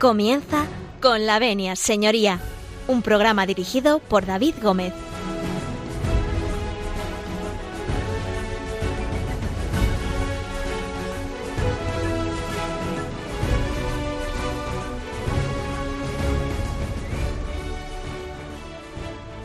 [0.00, 0.64] Comienza
[1.02, 2.40] con la venia, señoría,
[2.88, 4.94] un programa dirigido por David Gómez.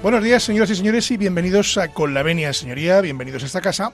[0.02, 3.59] Buenos días, señoras y señores, y bienvenidos a Con la Venia, señoría, bienvenidos a esta
[3.59, 3.92] casa.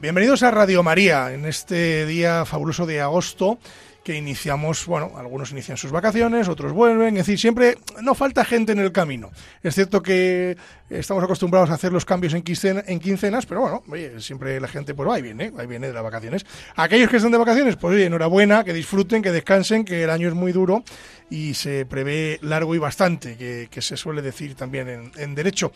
[0.00, 3.60] Bienvenidos a Radio María en este día fabuloso de agosto
[4.02, 8.72] que iniciamos, bueno, algunos inician sus vacaciones, otros vuelven, es decir, siempre no falta gente
[8.72, 9.30] en el camino.
[9.62, 10.56] Es cierto que
[10.90, 12.42] estamos acostumbrados a hacer los cambios en,
[12.86, 15.86] en quincenas, pero bueno, oye, siempre la gente pues va y viene, va y viene
[15.86, 16.44] de las vacaciones.
[16.74, 20.28] Aquellos que están de vacaciones, pues oye, enhorabuena, que disfruten, que descansen, que el año
[20.28, 20.82] es muy duro
[21.30, 25.72] y se prevé largo y bastante, que, se suele decir también en derecho.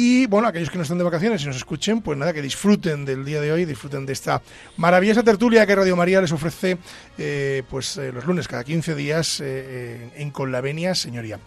[0.00, 3.04] Y bueno, aquellos que no están de vacaciones y nos escuchen, pues nada, que disfruten
[3.04, 4.40] del día de hoy, disfruten de esta
[4.76, 6.78] maravillosa tertulia que Radio María les ofrece
[7.18, 11.40] eh, pues eh, los lunes cada 15 días eh, en Con la Venia, señoría.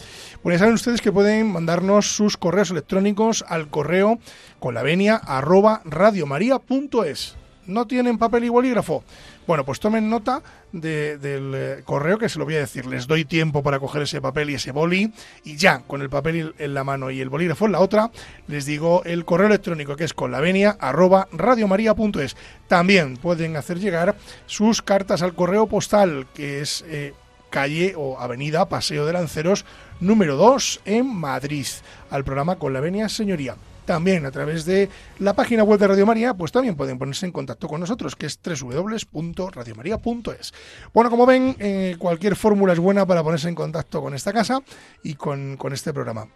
[0.43, 4.19] Bueno, ya saben ustedes que pueden mandarnos sus correos electrónicos al correo
[4.59, 4.75] con.
[7.67, 9.03] ¿No tienen papel y bolígrafo?
[9.45, 12.85] Bueno, pues tomen nota del eh, correo que se lo voy a decir.
[12.85, 16.55] Les doy tiempo para coger ese papel y ese boli y ya, con el papel
[16.57, 18.11] en la mano y el bolígrafo en la otra,
[18.47, 21.27] les digo el correo electrónico que es con arroba.
[22.67, 24.15] También pueden hacer llegar
[24.47, 27.13] sus cartas al correo postal que es eh,
[27.49, 29.65] calle o avenida Paseo de Lanceros
[29.99, 31.67] número 2 en Madrid
[32.09, 34.89] al programa con la venia señoría también a través de
[35.19, 38.25] la página web de Radio María, pues también pueden ponerse en contacto con nosotros, que
[38.25, 40.53] es www.radiomaria.es.
[40.93, 44.59] Bueno, como ven, eh, cualquier fórmula es buena para ponerse en contacto con esta casa
[45.03, 46.27] y con, con este programa.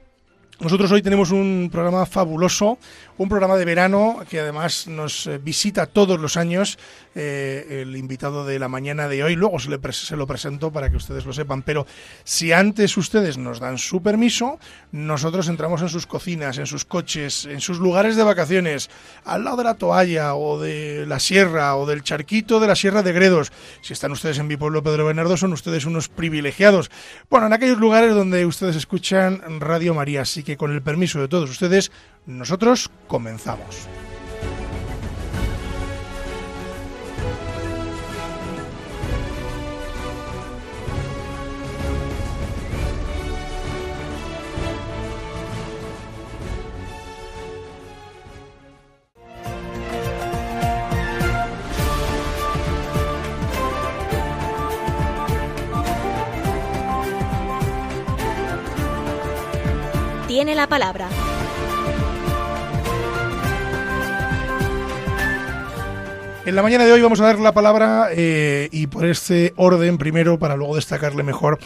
[0.60, 2.78] Nosotros hoy tenemos un programa fabuloso,
[3.18, 6.78] un programa de verano que además nos eh, visita todos los años
[7.16, 9.36] eh, el invitado de la mañana de hoy.
[9.36, 11.62] Luego se, se, lo presento para que ustedes lo sepan.
[11.62, 11.88] Pero
[12.24, 14.60] si antes ustedes nos dan su permiso,
[14.92, 18.90] nosotros entramos en sus cocinas, en sus coches, en sus lugares de vacaciones,
[19.24, 23.02] al lado de la toalla o de la sierra o del charquito de la Sierra
[23.02, 23.52] de Gredos.
[23.82, 26.92] Si están ustedes en mi pueblo Pedro Bernardo, son ustedes unos privilegiados.
[27.30, 31.50] Bueno, en aquellos lugares donde ustedes escuchan Radio María que con el permiso de todos
[31.50, 31.92] ustedes,
[32.26, 33.88] nosotros comenzamos.
[60.36, 61.35] tiene la palabra.
[66.46, 69.98] En la mañana de hoy vamos a dar la palabra eh, y por este orden
[69.98, 71.58] primero para luego destacarle mejor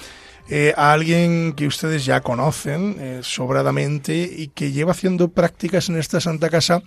[0.47, 5.97] eh, a alguien que ustedes ya conocen eh, sobradamente y que lleva haciendo prácticas en
[5.97, 6.81] esta Santa Casa,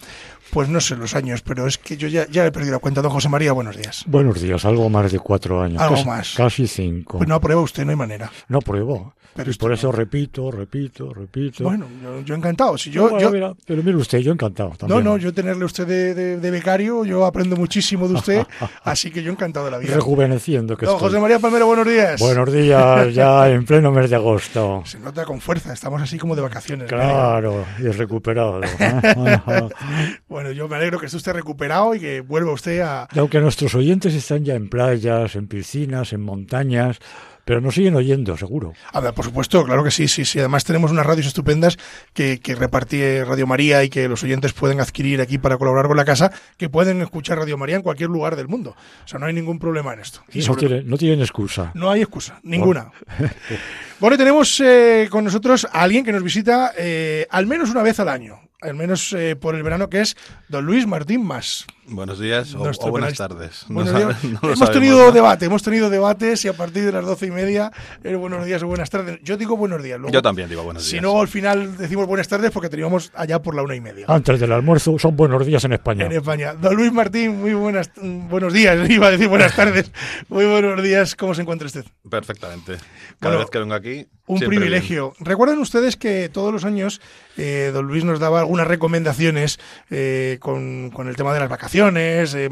[0.52, 3.00] pues no sé los años, pero es que yo ya, ya he perdido la cuenta.
[3.00, 4.04] Don José María, buenos días.
[4.06, 5.80] Buenos días, algo más de cuatro años.
[5.80, 6.34] Algo más.
[6.36, 7.16] Casi cinco.
[7.16, 8.30] Pues no aprueba usted, no hay manera.
[8.48, 9.14] No apruebo.
[9.34, 11.64] Pero y por eso repito, repito, repito.
[11.64, 11.86] Bueno,
[12.24, 12.76] yo, encantado.
[12.76, 13.56] Si yo, yo...
[13.66, 15.02] pero mire usted, yo encantado también.
[15.02, 18.46] No, no, yo tenerle usted de, becario, yo aprendo muchísimo de usted,
[18.84, 19.94] así que yo encantado de la vida.
[19.94, 22.20] Rejuveneciendo que Don José María Palmero, buenos días.
[22.20, 24.82] Buenos días, ya en pleno mes de agosto.
[24.84, 26.88] Se nota con fuerza, estamos así como de vacaciones.
[26.88, 28.60] Claro, y recuperado.
[30.28, 33.06] bueno, yo me alegro que esté usted recuperado y que vuelva usted a...
[33.14, 36.98] Y aunque nuestros oyentes están ya en playas, en piscinas, en montañas,
[37.44, 38.72] pero nos siguen oyendo, seguro.
[38.92, 40.38] A ver, por supuesto, claro que sí, sí, sí.
[40.38, 41.76] Además tenemos unas radios estupendas
[42.12, 45.96] que, que repartí Radio María y que los oyentes pueden adquirir aquí para colaborar con
[45.96, 48.76] la casa, que pueden escuchar Radio María en cualquier lugar del mundo.
[49.04, 50.22] O sea, no hay ningún problema en esto.
[50.84, 51.72] no, tienen excusa.
[51.74, 52.90] No hay excusa, ninguna.
[54.02, 58.00] Bueno, tenemos eh, con nosotros a alguien que nos visita eh, al menos una vez
[58.00, 60.16] al año al menos eh, por el verano, que es
[60.48, 61.66] don Luis Martín Más.
[61.88, 63.66] Buenos días o, buenas tardes.
[63.68, 67.72] hemos tenido debate, hemos tenido debates y a partir de las doce y media
[68.04, 69.18] es buenos días o buenas tardes.
[69.24, 69.98] Yo digo buenos días.
[70.12, 70.90] Yo también digo buenos días.
[70.90, 74.06] Si no, al final decimos buenas tardes porque teníamos allá por la una y media.
[74.08, 76.06] Antes del almuerzo son buenos días en España.
[76.06, 76.54] En España.
[76.54, 78.78] Don Luis Martín, muy buenas, buenos días.
[78.88, 79.90] Iba a decir buenas tardes.
[80.28, 81.16] Muy buenos días.
[81.16, 81.84] ¿Cómo se encuentra usted?
[82.08, 82.76] Perfectamente.
[83.18, 84.06] Cada vez que vengo aquí.
[84.26, 85.14] Un privilegio.
[85.18, 87.00] Recuerden ustedes que todos los años
[87.36, 89.58] eh, don Luis nos daba algunas recomendaciones
[89.90, 92.34] eh, con, con el tema de las vacaciones vacaciones.
[92.34, 92.48] Eh,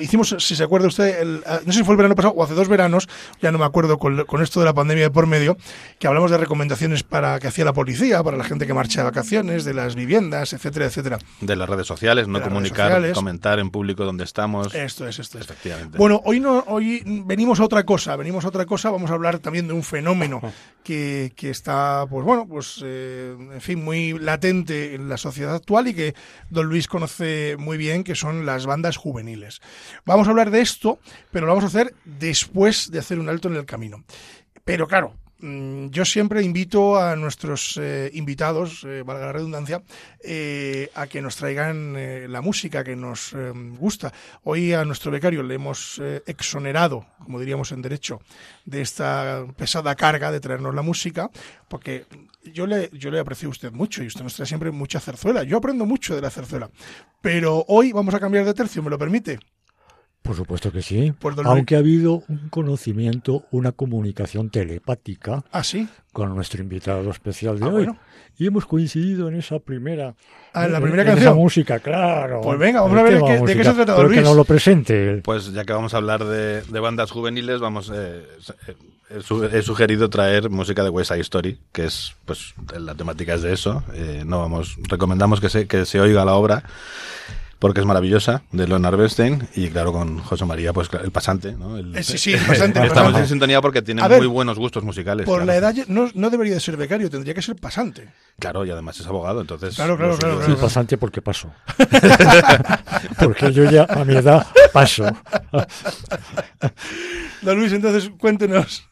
[0.00, 2.68] hicimos, si se acuerda usted, no sé si fue el verano pasado o hace dos
[2.68, 3.08] veranos,
[3.40, 5.56] ya no me acuerdo con, esto de la pandemia de por medio,
[5.98, 9.04] que hablamos de recomendaciones para que hacía la policía, para la gente que marcha de
[9.04, 11.18] vacaciones, de las viviendas, etcétera, etcétera.
[11.40, 14.74] De las redes sociales, no comunicar, comentar en público dónde estamos.
[14.74, 15.44] Esto es, esto es.
[15.44, 15.98] Efectivamente.
[15.98, 19.38] Bueno, hoy no, hoy venimos a otra cosa, venimos a otra cosa, vamos a hablar
[19.38, 20.40] también de un fenómeno
[20.84, 25.88] que, que está, pues bueno, pues eh, en fin, muy latente en la sociedad actual
[25.88, 26.14] y que
[26.50, 29.60] don Luis conoce muy bien, que son las bandas juveniles.
[30.04, 30.98] Vamos a hablar de esto,
[31.30, 34.04] pero lo vamos a hacer después de hacer un alto en el camino.
[34.64, 39.82] Pero claro, yo siempre invito a nuestros eh, invitados, eh, valga la redundancia,
[40.22, 43.34] eh, a que nos traigan la música que nos
[43.78, 44.12] gusta.
[44.44, 48.20] Hoy a nuestro becario le hemos exonerado, como diríamos en derecho,
[48.64, 51.30] de esta pesada carga de traernos la música,
[51.68, 52.04] porque
[52.44, 55.42] yo le, yo le aprecio a usted mucho y usted nos trae siempre mucha zarzuela.
[55.42, 56.70] Yo aprendo mucho de la zarzuela.
[57.20, 59.38] Pero hoy vamos a cambiar de tercio, ¿me lo permite?
[60.30, 61.12] Por supuesto que sí.
[61.44, 65.62] Aunque ha habido un conocimiento, una comunicación telepática ¿Ah,
[66.12, 67.90] con nuestro invitado especial de ah, hoy.
[68.38, 70.14] Y hemos coincidido en esa primera,
[70.52, 71.32] ah, la primera canción.
[71.32, 72.42] esa música, claro.
[72.42, 74.18] Pues venga, vamos a ver de qué se trata, Luis.
[74.18, 75.20] que nos lo presente.
[75.24, 78.24] Pues ya que vamos a hablar de, bandas juveniles, vamos eh,
[79.52, 83.52] he sugerido traer música de West Side Story, que es, pues, la temática es de
[83.52, 83.82] eso.
[83.94, 86.62] Eh, no vamos, recomendamos que se, que se oiga la obra
[87.60, 91.76] porque es maravillosa, de Leonard Bernstein, y claro, con José María, pues el pasante, ¿no?
[91.76, 92.84] Eh, sí, sí, el pasante.
[92.84, 95.26] Estamos en sintonía porque tiene muy buenos gustos musicales.
[95.26, 98.08] Por la edad no, no, debería de ser becario, tendría que ser pasante.
[98.38, 99.76] Claro, y además es abogado, entonces...
[99.76, 100.46] Claro, claro, claro.
[100.46, 101.52] Sí, pasante porque paso.
[103.18, 105.04] porque yo ya a mi edad paso.
[107.42, 108.88] Don Luis, entonces cuéntenos.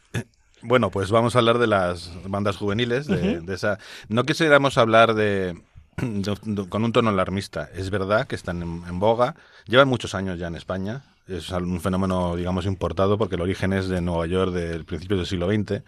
[0.60, 3.78] Bueno, pues vamos a hablar de las bandas juveniles, de, de esa...
[4.08, 5.56] No quisiéramos hablar de
[6.68, 7.68] con un tono alarmista.
[7.74, 9.34] Es verdad que están en, boga,
[9.66, 13.88] llevan muchos años ya en España, es un fenómeno, digamos, importado porque el origen es
[13.88, 15.82] de Nueva York del principio del siglo XX.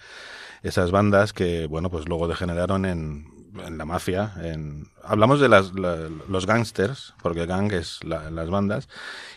[0.62, 4.34] Esas bandas que, bueno, pues luego degeneraron en, en la mafia.
[4.42, 8.88] En, hablamos de las, los gangsters, porque gang es las bandas,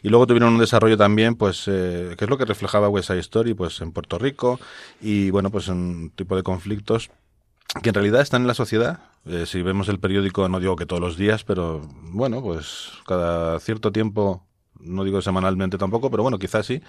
[0.01, 3.19] y luego tuvieron un desarrollo también, pues, eh, que es lo que reflejaba West Side
[3.19, 4.59] Story, pues, en Puerto Rico,
[5.01, 7.09] y bueno, pues un tipo de conflictos
[7.81, 8.99] que en realidad están en la sociedad.
[9.25, 11.81] Eh, si vemos el periódico, no digo que todos los días, pero
[12.11, 14.43] bueno, pues cada cierto tiempo,
[14.79, 16.81] no digo semanalmente tampoco, pero bueno, quizás sí,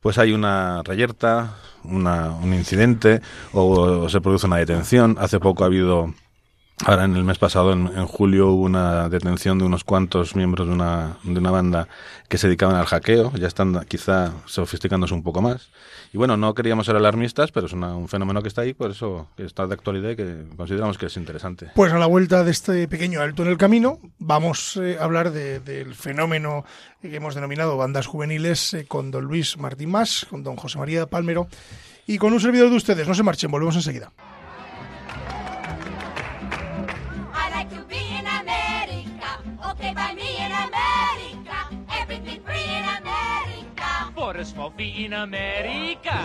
[0.00, 3.22] pues hay una reyerta, una, un incidente
[3.52, 5.16] o, se produce una detención.
[5.20, 6.12] Hace poco ha habido
[6.84, 10.74] Ahora, en el mes pasado, en, julio, hubo una detención de unos cuantos miembros de
[10.74, 11.86] una, de una banda
[12.28, 13.32] que se dedicaban al hackeo.
[13.36, 15.70] Ya están quizá sofisticándose un poco más.
[16.12, 19.28] Y bueno, no queríamos ser alarmistas, pero es un fenómeno que está ahí, por eso
[19.36, 21.70] está de actualidad y que consideramos que es interesante.
[21.76, 25.30] Pues a la vuelta de este pequeño alto en el camino, vamos eh, a hablar
[25.30, 26.64] del fenómeno
[27.00, 31.06] que hemos denominado bandas juveniles eh, con don Luis Martín Más, con don José María
[31.06, 31.46] Palmero
[32.08, 33.06] y con un servidor de ustedes.
[33.06, 34.10] No se marchen, volvemos enseguida.
[44.32, 46.18] For in America.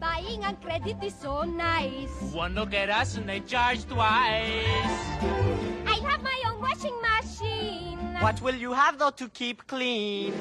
[0.00, 2.08] Buying on credit is so nice.
[2.32, 5.04] One look at us and they charge twice.
[5.86, 7.98] I have my own washing machine.
[8.20, 10.32] What will you have though to keep clean?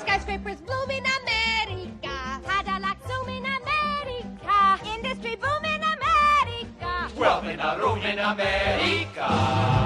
[0.00, 2.40] Skyscrapers bloom in America.
[2.44, 4.78] Cadillac zoom in America.
[4.94, 7.14] Industry boom in America.
[7.16, 9.85] Twelve in a room in America.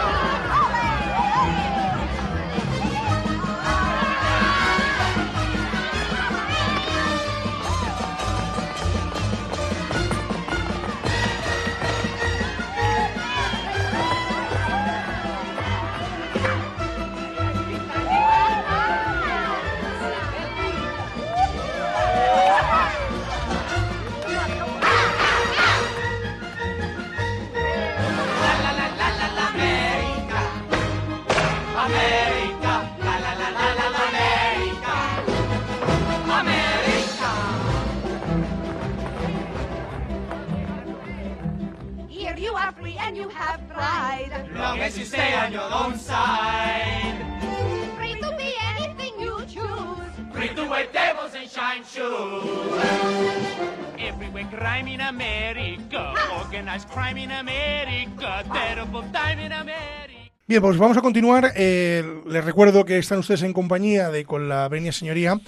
[60.81, 61.53] Vamos a continuar.
[61.55, 65.39] Eh, les recuerdo que están ustedes en compañía de Con la Venia Señoría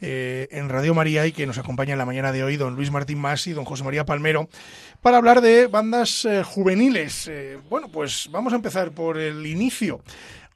[0.00, 2.92] eh, en Radio María y que nos acompaña en la mañana de hoy don Luis
[2.92, 4.48] Martín Masi y don José María Palmero
[5.02, 7.28] para hablar de bandas eh, juveniles.
[7.68, 10.02] bueno, pues vamos a empezar por el inicio.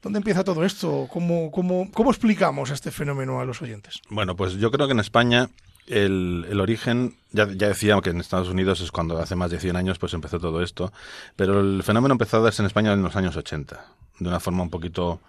[0.00, 1.08] ¿Dónde empieza todo esto?
[1.12, 4.00] ¿Cómo, cómo, cómo explicamos este fenómeno a los oyentes?
[4.10, 5.50] Bueno, pues yo creo que en España
[5.88, 9.74] el, origen, ya, ya decía que en Estados Unidos es cuando hace más de 100
[9.74, 10.92] años pues empezó todo esto,
[11.34, 13.84] pero el fenómeno empezó a darse en España en los años 80,
[14.20, 15.20] de una forma un poquito,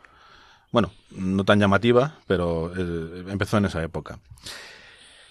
[0.72, 4.20] bueno, no tan llamativa, pero eh, empezó en esa época.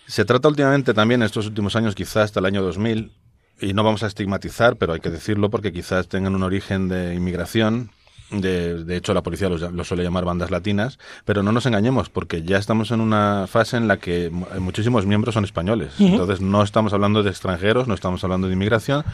[0.06, 3.12] Se trata últimamente también, en estos últimos años, quizás hasta el año 2000,
[3.60, 7.14] y no vamos a estigmatizar, pero hay que decirlo porque quizás tengan un origen de
[7.14, 7.90] inmigración,
[8.30, 12.42] de, de, hecho, la policía los, suele llamar bandas latinas, pero no nos engañemos, porque
[12.42, 15.94] ya estamos en una fase en la que muchísimos miembros son españoles.
[15.98, 19.04] Entonces, no estamos hablando de extranjeros, no estamos hablando de inmigración,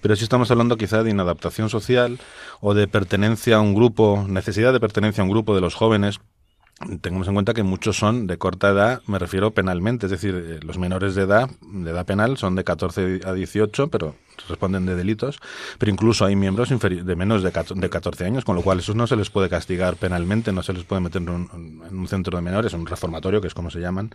[0.00, 2.18] pero sí estamos hablando quizá de inadaptación social
[2.60, 6.20] o de pertenencia a un grupo, necesidad de pertenencia a un grupo de los jóvenes
[7.00, 10.60] Tengamos en cuenta que muchos son de corta edad, me refiero penalmente, es decir, eh,
[10.62, 14.16] los menores de edad, de edad penal, son de 14 a 18, pero
[14.48, 15.40] responden de delitos,
[15.78, 17.52] pero incluso hay miembros de menos de
[17.90, 20.84] 14 años, con lo cual esos no se les puede castigar penalmente, no se les
[20.84, 24.10] puede meter en un, centro de menores, en un reformatorio, que es como se llaman,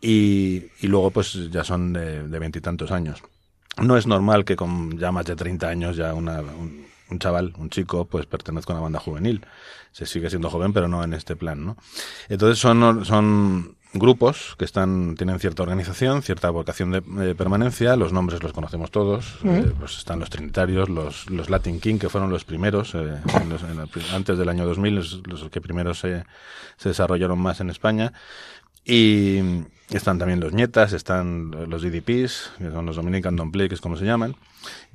[0.00, 3.22] y, luego pues ya son de veintitantos años.
[3.80, 7.70] No es normal que con ya más de 30 años ya una, un chaval, un
[7.70, 9.46] chico, pues pertenezca a una banda juvenil.
[9.92, 11.76] Se sigue siendo joven, pero no en este plan, ¿no?
[12.28, 18.42] Entonces son, son grupos que están tienen cierta organización, cierta vocación de, permanencia, los nombres
[18.42, 22.44] los conocemos todos, eh, pues están los trinitarios, los, los Latin King, que fueron los
[22.44, 23.18] primeros, eh,
[24.14, 26.24] antes del año 2000, los, los que primero se,
[26.76, 28.12] se desarrollaron más en España,
[28.84, 29.40] y
[29.96, 33.80] están también los nietas, están los DDPs, que son los Dominican Don't Play, que es
[33.80, 34.36] como se llaman,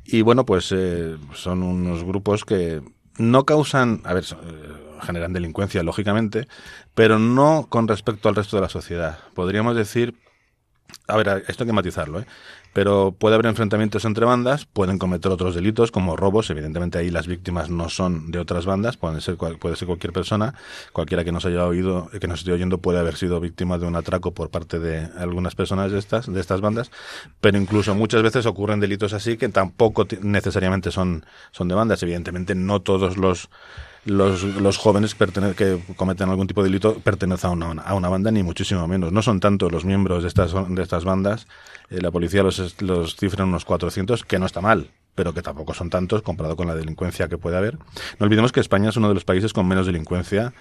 [0.06, 2.82] y bueno, pues eh, son unos grupos que
[3.18, 6.48] no causan, a ver, eh, generan delincuencia, lógicamente,
[6.94, 9.20] pero no con respecto al resto de la sociedad.
[9.34, 10.16] Podríamos decir,
[11.08, 12.25] a ver, esto hay que matizarlo, ¿eh?
[12.74, 17.27] pero puede haber enfrentamientos entre bandas, pueden cometer otros delitos como robos, evidentemente ahí las
[17.27, 20.56] víctimas no son de otras bandas, pueden ser puede ser cualquier persona,
[20.92, 23.96] cualquiera que nos haya oído, que nos esté oyendo puede haber sido víctima de un
[23.96, 26.92] atraco por parte de algunas personas de estas de estas bandas,
[27.39, 32.56] pero incluso muchas veces ocurren delitos así que tampoco necesariamente son son de bandas, evidentemente
[32.56, 33.50] no todos los
[34.06, 38.32] los, los jóvenes que cometen algún tipo de delito pertenecen a una, a una banda,
[38.32, 39.12] ni muchísimo menos.
[39.12, 41.48] No son tantos los miembros de estas, de estas bandas
[41.90, 45.42] eh, la policía los, los cifra en unos 400, que no está mal, pero que
[45.42, 47.78] tampoco son tantos comparado con la delincuencia que puede haber.
[48.20, 50.54] No olvidemos que España es uno de los países con menos delincuencia,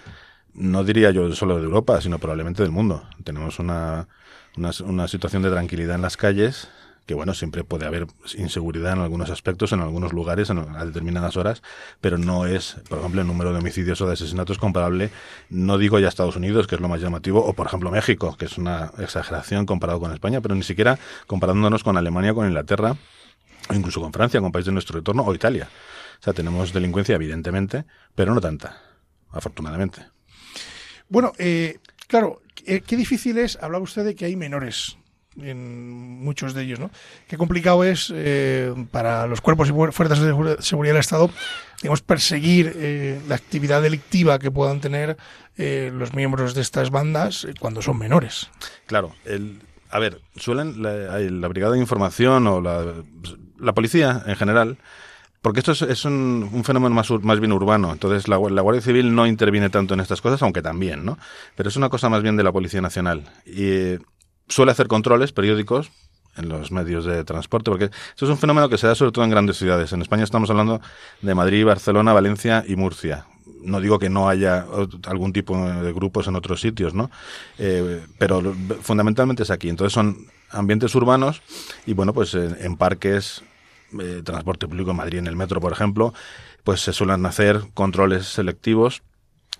[0.53, 3.03] no diría yo solo de Europa, sino probablemente del mundo.
[3.23, 4.07] Tenemos una,
[4.57, 6.69] una, una situación de tranquilidad en las calles
[7.05, 11.61] que bueno, siempre puede haber inseguridad en algunos aspectos, en algunos lugares, a determinadas horas,
[12.01, 15.11] pero no es, por ejemplo, el número de homicidios o de asesinatos comparable,
[15.49, 18.45] no digo ya Estados Unidos, que es lo más llamativo, o por ejemplo México, que
[18.45, 20.97] es una exageración comparado con España, pero ni siquiera
[21.27, 22.95] comparándonos con Alemania, con Inglaterra,
[23.69, 25.69] o incluso con Francia, con país de nuestro retorno, o Italia.
[26.19, 27.85] O sea, tenemos delincuencia, evidentemente,
[28.15, 28.81] pero no tanta,
[29.31, 30.01] afortunadamente.
[31.07, 34.97] Bueno, eh, claro, eh, qué difícil es, hablaba usted de que hay menores
[35.41, 36.91] en muchos de ellos, ¿no?
[37.27, 41.29] Qué complicado es eh, para los cuerpos y fuerzas de seguridad del Estado,
[41.81, 45.17] digamos, perseguir eh, la actividad delictiva que puedan tener
[45.57, 48.49] eh, los miembros de estas bandas cuando son menores.
[48.85, 49.13] Claro,
[49.89, 54.77] a ver, suelen la, Brigada de Información o la, policía en general
[55.41, 59.27] porque esto es, un, fenómeno más, más bien urbano, entonces la, la, Guardia Civil no
[59.27, 61.19] interviene tanto en estas cosas, aunque también, ¿no?
[61.55, 63.29] Pero es una cosa más bien de la Policía Nacional.
[63.45, 63.99] Y
[64.47, 65.91] suele hacer controles periódicos
[66.37, 69.23] en los medios de transporte, porque eso es un fenómeno que se da sobre todo
[69.23, 69.93] en grandes ciudades.
[69.93, 70.81] En España estamos hablando
[71.21, 73.25] de Madrid, Barcelona, Valencia y Murcia.
[73.61, 74.65] No digo que no haya
[75.07, 77.09] algún tipo de grupos en otros sitios, ¿no?
[77.57, 79.69] Eh, pero fundamentalmente es aquí.
[79.69, 81.41] Entonces son ambientes urbanos
[81.85, 83.43] y, bueno, pues en, parques,
[83.99, 86.13] eh, transporte público en Madrid, en el metro, por ejemplo,
[86.63, 89.01] pues se suelen hacer controles selectivos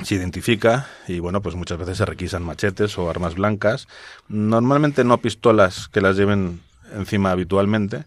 [0.04, 3.88] se identifica y bueno, pues muchas veces se requisan machetes o armas blancas,
[4.28, 6.62] normalmente no pistolas que las lleven
[6.96, 8.06] encima habitualmente,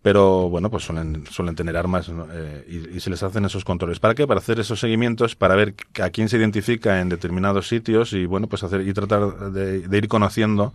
[0.00, 3.98] pero bueno, pues suelen, suelen tener armas eh, y, se les hacen esos controles.
[3.98, 4.26] ¿Para qué?
[4.26, 8.46] Para hacer esos seguimientos, para ver a quién se identifica en determinados sitios y bueno,
[8.46, 10.72] pues hacer y tratar de, ir conociendo,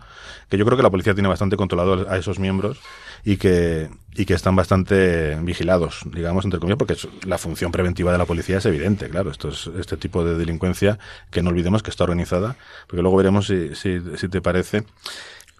[0.49, 2.79] que yo creo que la policía tiene bastante controlado a esos miembros
[3.23, 8.17] y que, y que están bastante vigilados, digamos, entre comillas, porque la función preventiva de
[8.17, 10.99] la policía es evidente, claro, esto es este tipo de delincuencia
[11.31, 14.83] que no olvidemos que está organizada, porque luego veremos si, si te parece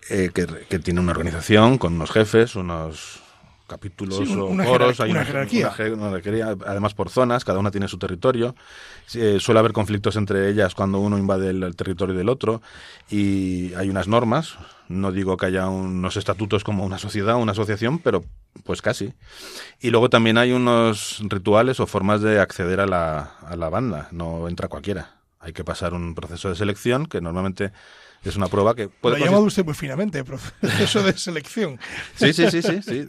[0.10, 3.24] eh, que, que tiene una organización con unos jefes, unos
[3.68, 5.74] capítulos o foros, hay una, jerarquía.
[6.66, 8.56] además por zonas, cada una tiene su territorio.
[9.16, 12.62] Eh, suele haber conflictos entre ellas cuando uno invade el, territorio del otro
[13.10, 14.58] y hay unas normas.
[14.90, 18.24] No digo que haya unos estatutos como una sociedad o una asociación, pero
[18.64, 19.14] pues casi.
[19.80, 24.10] Y luego también hay unos rituales o formas de acceder a la, a la banda.
[24.12, 25.23] No entra cualquiera.
[25.44, 27.72] Hay que pasar un proceso de selección que normalmente
[28.24, 29.20] es una prueba que puede...
[29.20, 30.24] Lo ha llamado usted muy finamente,
[30.62, 31.80] proceso de selección.
[32.16, 32.82] sí, sí, sí, sí.
[32.82, 33.08] sí.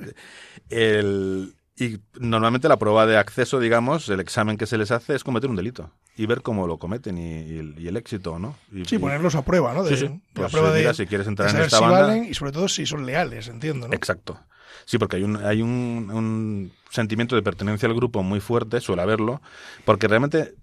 [0.69, 5.25] El, y normalmente la prueba de acceso, digamos, el examen que se les hace es
[5.25, 8.57] cometer un delito y ver cómo lo cometen y, el, éxito no.
[8.73, 9.83] Y, sí, ponerlos a prueba, ¿no?
[9.83, 12.53] De, sí, la pues, prueba de, si quieres entrar en esta si Valen y sobre
[12.53, 13.95] todo si son leales, entiendo, ¿no?
[13.95, 14.39] Exacto.
[14.85, 19.03] Sí, porque hay un, hay un, un sentimiento de pertenencia al grupo muy fuerte, suele
[19.03, 19.43] haberlo,
[19.85, 20.55] porque realmente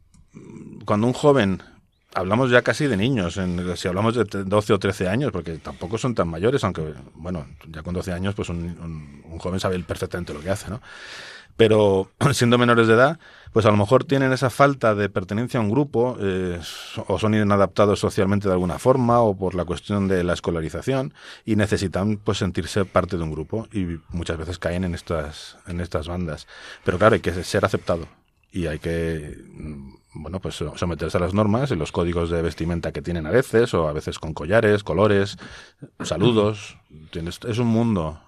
[0.86, 1.62] cuando un joven
[2.14, 5.98] hablamos ya casi de niños, en, si hablamos de 12 o 13 años, porque tampoco
[5.98, 10.42] son tan mayores, aunque, bueno, ya con 12 años, pues un, joven sabe perfectamente lo
[10.42, 10.82] que hace, ¿no?
[11.58, 13.20] Pero siendo menores de edad,
[13.54, 16.60] pues a lo mejor tienen esa falta de pertenencia a un grupo, eh,
[17.08, 21.14] o son inadaptados socialmente de alguna forma, o por la cuestión de la escolarización,
[21.46, 25.82] y necesitan pues sentirse parte de un grupo, y muchas veces caen en estas, en
[25.82, 26.48] estas bandas.
[26.84, 28.08] Pero claro, hay que ser aceptado,
[28.52, 29.38] y hay que
[30.14, 33.74] bueno, pues someterse a las normas y los códigos de vestimenta que tienen a veces,
[33.74, 35.38] o a veces con collares, colores,
[36.04, 36.78] saludos.
[37.12, 38.20] Tienes, es un mundo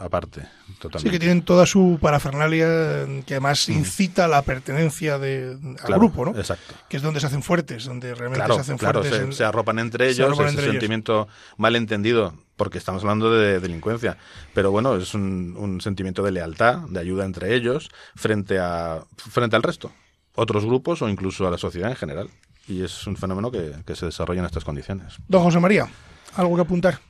[0.00, 0.46] aparte,
[0.78, 1.00] totalmente.
[1.00, 3.72] Sí, que tienen toda su parafernalia que además mm.
[3.72, 6.36] incita a la pertenencia de, al grupo, ¿no?
[6.36, 6.74] Exacto.
[6.88, 9.36] Que es donde se hacen fuertes, donde realmente se hacen fuertes.
[9.36, 14.16] Se, arropan entre ellos, es un sentimiento malentendido, porque estamos hablando de delincuencia.
[14.54, 19.56] Pero bueno, es un, un sentimiento de lealtad, de ayuda entre ellos, frente, a, frente
[19.56, 19.92] al resto
[20.34, 22.30] otros grupos o incluso a la sociedad en general.
[22.68, 25.16] Y es un fenómeno que, se desarrolla en estas condiciones.
[25.28, 25.88] Don José María,
[26.34, 27.00] ¿algo que apuntar?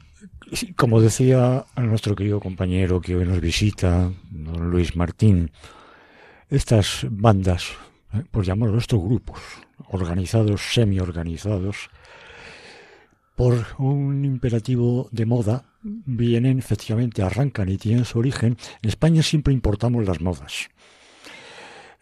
[0.76, 5.50] como decía nuestro querido compañero que hoy nos visita, don Luis Martín,
[6.50, 7.70] estas bandas,
[8.12, 9.40] eh, por llamarlo estos grupos,
[9.88, 11.88] organizados, semi-organizados,
[13.34, 18.58] por un imperativo de moda, vienen, efectivamente, arrancan y tienen su origen.
[18.82, 20.68] En España siempre importamos las modas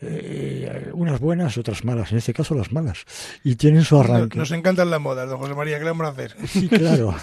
[0.00, 3.04] eh, unas buenas, otras malas, en este caso las malas,
[3.42, 4.38] y tienen su arranque.
[4.38, 6.36] Nos, encantan las modas, don José María, ¿qué le vamos a hacer?
[6.46, 7.14] Sí, claro,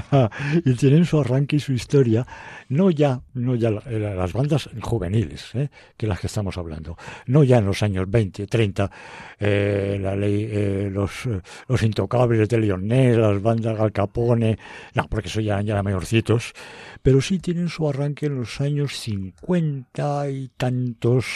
[0.64, 2.26] y tienen su arranque y su historia,
[2.70, 7.44] no ya, no ya eh, las bandas juveniles, eh, que las que estamos hablando, no
[7.44, 8.90] ya en los años 20, 30,
[9.38, 11.28] eh, la ley, los,
[11.68, 14.58] los intocables de Leonel, las bandas Al Capone,
[14.94, 16.54] no, porque eso ya, ya mayorcitos,
[17.02, 21.26] pero sí tienen su arranque en los años 50 y tantos,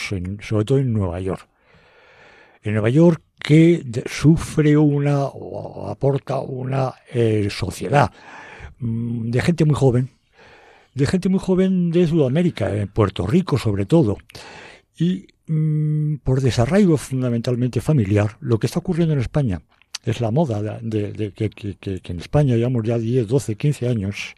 [0.41, 1.47] sobre todo en Nueva York.
[2.63, 8.11] En Nueva York que sufre una o aporta una eh, sociedad
[8.79, 10.09] mm, de gente muy joven,
[10.93, 14.17] de gente muy joven de Sudamérica, en Puerto Rico sobre todo,
[14.97, 19.61] y mm, por desarraigo fundamentalmente familiar, lo que está ocurriendo en España
[20.03, 24.35] es la moda de, que, que, en España llevamos ya 10, 12, 15 años,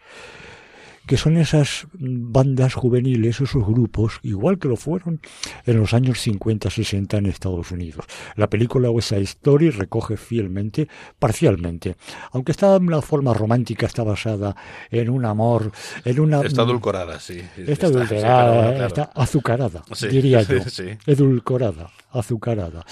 [1.05, 5.19] que son esas bandas juveniles, esos grupos, igual que lo fueron
[5.65, 8.05] en los años 50, 60 en Estados Unidos.
[8.35, 10.87] La película West Side Story recoge fielmente,
[11.19, 11.95] parcialmente,
[12.31, 14.55] aunque está en una forma romántica, está basada
[14.89, 15.71] en un amor,
[16.05, 16.41] en una...
[16.41, 17.41] Está adulcorada, sí.
[17.57, 20.57] Está, adulcorada, está azucarada, diría yo.
[21.05, 22.85] Edulcorada, azucarada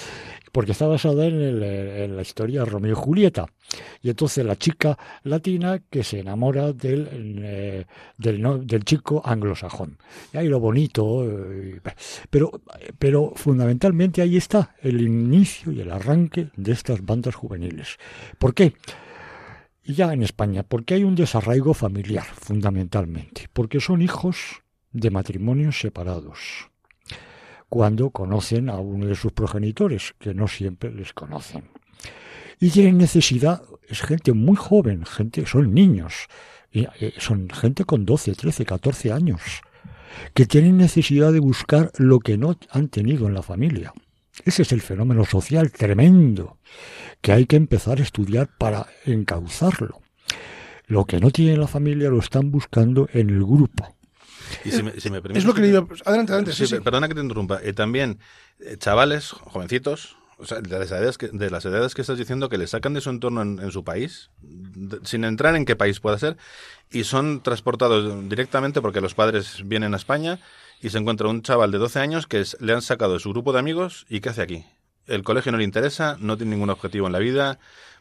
[0.51, 3.45] porque está basada en, la historia Romeo y Julieta.
[4.01, 7.07] Y entonces la chica latina que se enamora del,
[7.43, 7.85] eh,
[8.17, 9.97] del, del, chico anglosajón.
[10.33, 11.81] Y ahí lo bonito, eh,
[12.29, 12.61] pero,
[12.97, 17.97] pero fundamentalmente ahí está el inicio y el arranque de estas bandas juveniles.
[18.37, 18.73] ¿Por qué?
[19.93, 26.68] ya en España, porque hay un desarraigo familiar, fundamentalmente, porque son hijos de matrimonios separados
[27.69, 31.65] cuando conocen a uno de sus progenitores, que no siempre les conocen.
[32.59, 36.27] Y tienen necesidad, es gente muy joven, gente, son niños,
[36.73, 39.41] eh, son gente con 12, 13, 14 años,
[40.33, 43.93] que tienen necesidad de buscar lo que no han tenido en la familia.
[44.43, 46.57] Ese es el fenómeno social tremendo
[47.21, 50.01] que hay que empezar a estudiar para encauzarlo.
[50.87, 53.98] Lo que no tiene la familia lo están buscando en el grupo
[54.65, 55.85] Y si me, si me Es lo que le iba...
[56.05, 56.51] Adelante, adelante.
[56.53, 56.81] Sí, Sí, sí.
[56.81, 57.59] Perdona que te interrumpa.
[57.63, 58.19] Eh, también,
[58.59, 62.49] eh, chavales, jovencitos, o sea, de las, edades que, de las edades que estás diciendo
[62.49, 65.75] que le sacan de su entorno en, en su país, de- sin entrar en qué
[65.75, 66.37] país pueda ser,
[66.91, 70.39] y son transportados directamente porque los padres vienen a España
[70.81, 73.29] y se encuentra un chaval de 12 años que es- le han sacado de su
[73.31, 74.65] grupo de amigos y ¿qué hace aquí?
[75.07, 77.59] El colegio no le interesa, no tiene ningún objetivo en la vida,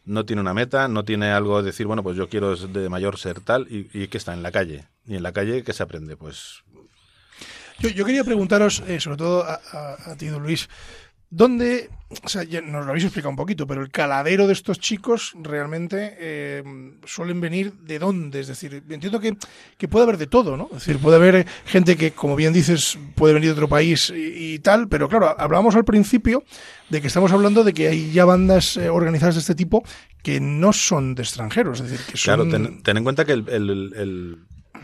[0.09, 3.18] no tiene una meta, no tiene algo de decir, bueno, pues yo quiero de mayor
[3.18, 4.87] ser tal, y, y que está en la calle.
[5.07, 6.16] Y en la calle, ¿qué se aprende?
[6.16, 6.64] Pues
[7.79, 10.68] Yo, yo quería preguntaros, eh, sobre todo a, a- a ti, Luis,
[11.31, 11.91] ¿dónde,
[12.25, 15.35] o sea, ya nos lo habéis explicado un poquito, pero el caladero de estos chicos
[15.43, 16.62] realmente eh,
[17.05, 18.41] suelen venir de dónde?
[18.41, 19.37] Es decir, entiendo que,
[19.77, 20.67] que puede haber de todo, ¿no?
[20.73, 24.11] Es decir, puede haber eh, gente que, como bien dices, puede venir de otro país
[24.11, 26.45] y, y tal, pero claro, hablábamos al principio
[26.88, 29.85] de que estamos hablando de que hay ya bandas eh, organizadas de este tipo
[30.23, 32.35] que no son de extranjeros, es decir, que son...
[32.35, 34.38] Claro, ten, ten en cuenta que el, el- el-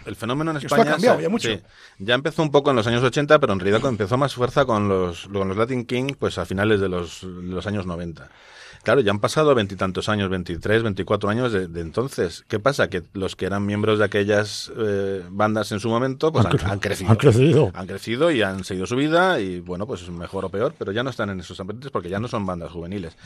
[0.07, 0.91] el fenómeno en Que esto España...
[0.91, 1.49] ha cambiado ya mucho.
[1.49, 1.61] sí,
[1.99, 4.89] ya empezó un poco en los años 80, pero en realidad empezó más fuerza con
[4.89, 8.29] los, con los Latin King pues a finales de los, de los años 90.
[8.83, 12.45] Claro, ya han pasado veintitantos años, 23, 24 años de, de entonces.
[12.49, 12.91] ¿Qué pasa?
[12.91, 16.59] Que los que eran miembros de aquellas eh, bandas en su momento pues Han han,
[16.59, 17.11] cre- han crecido.
[17.11, 17.71] han crecido.
[17.73, 21.03] Han crecido y han seguido su vida y bueno, pues mejor o peor, pero ya
[21.03, 23.17] no están en esos ambientes porque ya no son bandas juveniles.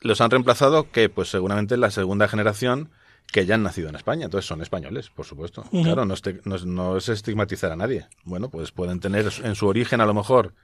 [0.00, 2.90] Los han reemplazado que pues seguramente la segunda generación
[3.32, 5.64] que ya han nacido en España, entonces son españoles, por supuesto.
[5.70, 8.06] Claro, no, no es- no es estigmatizar a nadie.
[8.24, 10.54] Bueno, pues pueden tener en su origen a lo mejor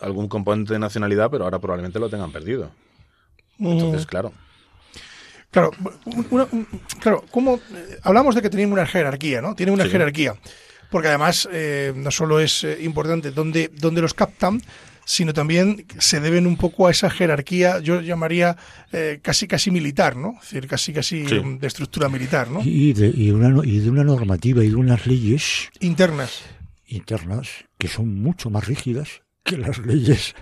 [0.00, 2.70] algún componente de nacionalidad, pero ahora probablemente lo tengan perdido.
[3.58, 4.32] Entonces, claro.
[5.50, 5.70] Claro,
[6.30, 6.66] una- un-
[7.00, 9.54] claro, ¿cómo, eh, hablamos de que tienen una jerarquía, ¿no?
[9.54, 9.90] Tienen una Sí.
[9.90, 10.34] jerarquía.
[10.90, 14.60] Porque además eh, no solo es eh, importante dónde, dónde los captan,
[15.04, 18.56] sino también se deben un poco a esa jerarquía, yo llamaría
[18.92, 20.34] eh, casi casi militar, ¿no?
[20.42, 21.40] Es decir, casi casi Sí.
[21.58, 22.60] de estructura militar, ¿no?
[22.64, 26.42] Y de, y, una, y de una normativa y de unas leyes Internas.
[26.86, 30.34] internas que son mucho más rígidas que las leyes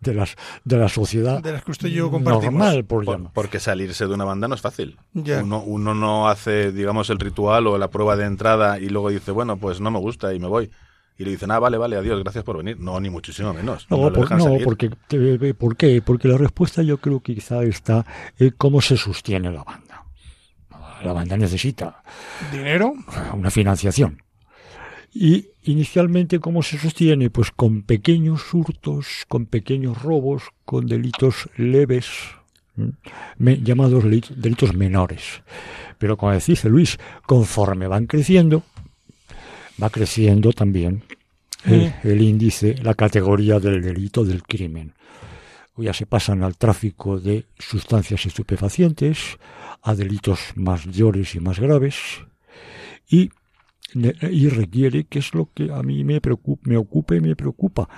[0.00, 2.52] de las de la sociedad De las que usted y yo compartimos.
[2.52, 3.32] normal por Por- llamar.
[3.32, 4.98] porque salirse de una banda no es fácil.
[5.14, 5.42] Ya.
[5.42, 9.30] Uno, uno no hace, digamos, el ritual o la prueba de entrada y luego dice,
[9.30, 10.70] bueno, pues no me gusta y me voy.
[11.16, 12.78] Y le dicen, ah, vale, vale, adiós, gracias por venir.
[12.80, 13.86] No, ni muchísimo menos.
[13.88, 14.28] No, por-
[14.64, 16.02] porque te- ¿por qué?
[16.02, 18.04] Porque la respuesta yo creo que quizá está
[18.38, 20.04] en cómo se sostiene la banda.
[21.04, 22.02] La banda necesita
[22.50, 22.94] Dinero.
[23.34, 24.22] una financiación.
[25.12, 27.30] Y inicialmente, ¿cómo se sostiene?
[27.30, 32.08] Pues con pequeños hurtos, con pequeños robos, con delitos leves,
[33.38, 35.42] llamados deli- delitos menores.
[35.98, 38.62] Pero como dice Luis, conforme van creciendo,
[39.82, 41.02] va creciendo también
[41.64, 44.92] el, el índice, la categoría del delito del crimen.
[45.76, 49.38] Ya se pasan al tráfico de sustancias estupefacientes,
[49.82, 51.96] a delitos mayores y más graves,
[53.08, 53.30] y,
[53.94, 57.88] y requiere, que es lo que a mí me, preocupa, me ocupa y me preocupa.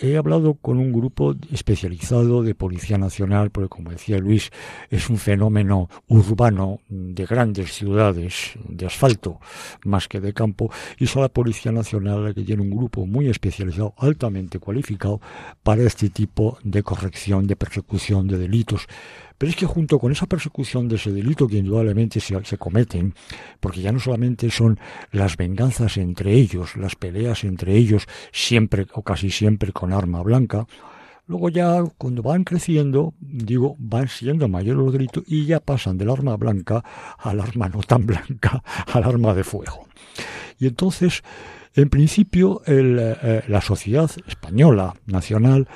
[0.00, 4.50] He hablado con un grupo especializado de Policía Nacional, porque como decía Luis,
[4.90, 9.40] es un fenómeno urbano de grandes ciudades, de asfalto,
[9.84, 13.28] más que de campo, y son la Policía Nacional la que tiene un grupo muy
[13.28, 15.20] especializado, altamente cualificado,
[15.62, 18.86] para este tipo de corrección, de persecución de delitos.
[19.42, 23.12] Pero es que junto con esa persecución de ese delito que indudablemente se, se cometen,
[23.58, 24.78] porque ya no solamente son
[25.10, 30.68] las venganzas entre ellos, las peleas entre ellos, siempre o casi siempre con arma blanca,
[31.26, 36.10] luego ya cuando van creciendo, digo, van siendo mayores los delitos y ya pasan del
[36.10, 36.84] arma blanca
[37.18, 39.88] al arma no tan blanca, al arma de fuego.
[40.60, 41.24] Y entonces,
[41.74, 45.66] en principio, eh, la sociedad española, nacional,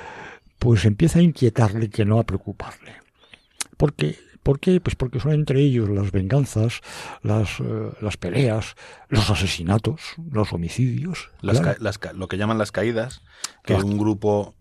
[0.57, 3.06] pues empieza a inquietarle que no a preocuparle.
[3.77, 4.79] Porque, ¿Por qué?
[4.79, 6.79] Pues porque son entre ellos las venganzas,
[7.21, 8.75] las, eh, las peleas,
[9.09, 11.29] los asesinatos, los homicidios.
[11.41, 11.77] Las claro.
[11.81, 13.23] las lo que llaman las caídas,
[13.65, 14.55] que Las- un grupo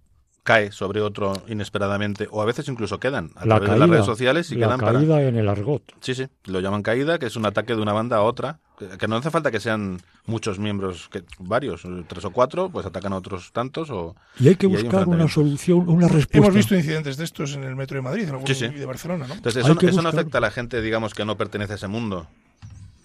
[0.47, 4.07] cae sobre otro inesperadamente, o a veces incluso quedan a la través de las redes
[4.07, 4.93] sociales y la quedan para...
[4.93, 5.83] caída en el argot.
[6.01, 8.61] Sí, sí, lo llaman caída, que es un ataque de una banda a otra,
[8.97, 13.13] que, no hace falta que sean muchos miembros, que varios, tres o cuatro, pues atacan
[13.13, 14.15] a otros tantos o...
[14.39, 16.39] Y hay que Y hay buscar una solución, una respuesta.
[16.39, 18.67] Hemos visto incidentes de estos en el metro de Madrid en algún- Sí, sí.
[18.67, 19.35] y de Barcelona, ¿no?
[19.35, 22.29] Entonces, eso, no afecta a la gente, digamos, que no pertenece a ese mundo.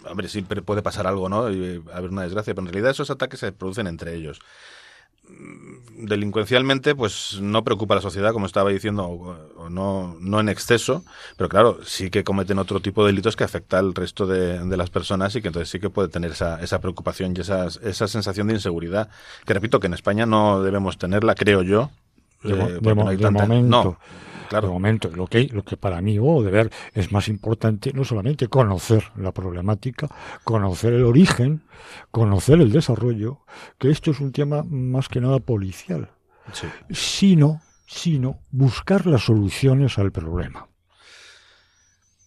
[0.07, 1.49] Hombre, siempre puede pasar algo, ¿no?
[1.49, 4.39] Y eh, haber una desgracia, pero en realidad esos ataques se producen entre ellos.
[5.27, 10.49] Mm, Delincuencialmente, pues no preocupa a la sociedad, como estaba diciendo, o, no, no en
[10.49, 11.03] exceso,
[11.37, 14.77] pero claro, sí que cometen otro tipo de delitos que afecta al resto de, de
[14.77, 18.07] las personas y que entonces sí que puede tener esa, esa preocupación y esa, esa
[18.07, 19.09] sensación de inseguridad,
[19.45, 21.91] que repito que en España no debemos tenerla, creo yo.
[22.43, 23.67] De, eh, de no hay de tanta- momento.
[23.69, 23.97] no,
[24.51, 24.67] claro.
[24.67, 28.03] De momento, lo que, lo que para mí, o de ver, es más importante no
[28.03, 30.07] solamente conocer la problemática,
[30.43, 31.63] conocer el origen,
[32.11, 33.39] conocer el desarrollo,
[33.79, 36.09] que esto es un tema más que nada policial,
[36.53, 36.67] Sí.
[36.89, 40.67] sino, sino buscar las soluciones al problema.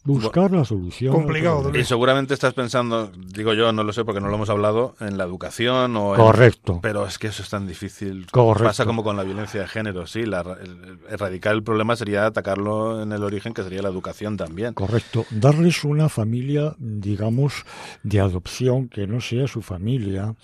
[0.04, 1.14] Buscar la solución.
[1.14, 1.74] Complicado.
[1.76, 5.16] Y seguramente estás pensando, digo yo, no lo sé porque no lo hemos hablado, en
[5.16, 6.20] la educación o en...
[6.20, 6.80] Correcto.
[6.82, 8.26] Pero es que eso es tan difícil.
[8.30, 8.64] Correcto.
[8.68, 10.26] Pasa como con la violencia de género, sí.
[10.26, 14.74] La, el- erradicar el problema sería atacarlo en el origen, que sería la educación también.
[14.74, 15.24] Correcto.
[15.30, 17.64] Darles una familia, digamos,
[18.02, 20.34] de adopción que no sea su familia,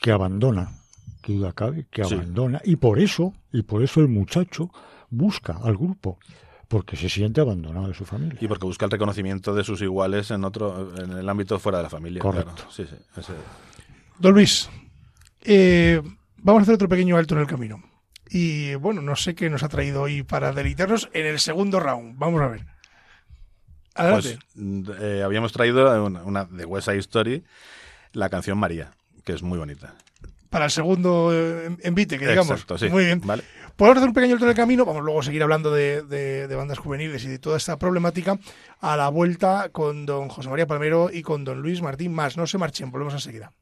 [0.00, 0.70] que abandona,
[1.22, 2.14] que duda cabe, que Sí.
[2.14, 2.60] abandona.
[2.64, 4.70] Y por eso, y por eso el muchacho
[5.10, 6.18] busca al grupo,
[6.68, 8.38] porque se siente abandonado de su familia.
[8.40, 11.84] Y porque busca el reconocimiento de sus iguales en otro, en el ámbito fuera de
[11.84, 12.20] la familia.
[12.20, 12.52] Correcto.
[12.54, 12.70] claro.
[12.70, 12.96] Sí, sí.
[13.16, 13.32] ese-
[14.18, 14.68] Don Luis,
[15.44, 16.00] eh,
[16.38, 17.82] vamos a hacer otro pequeño alto en el camino.
[18.28, 22.18] Y bueno, no sé qué nos ha traído hoy para deleitarnos en el segundo round.
[22.18, 22.66] Vamos a ver.
[23.94, 24.38] Adelante.
[24.54, 27.44] Pues mm, eh, habíamos traído una, una de West Side Story,
[28.12, 28.90] la canción María,
[29.24, 29.94] que es muy bonita.
[30.50, 32.50] para el segundo eh, envite, que digamos.
[32.52, 32.88] Exacto, sí.
[32.88, 33.20] Muy bien.
[33.24, 33.44] Vale.
[33.76, 36.48] Podemos hacer un pequeño alto en el camino, vamos luego a seguir hablando de, de-
[36.48, 38.38] de bandas juveniles y de toda esta problemática
[38.80, 42.36] a la vuelta con don José María Palmero y con don Luis Martín Más.
[42.38, 43.52] No se marchen, volvemos enseguida.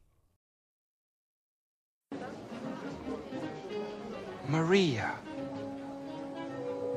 [4.49, 5.15] Maria.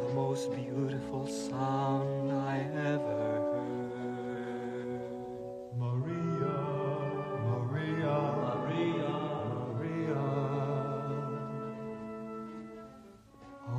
[0.08, 3.42] The most beautiful sound I ever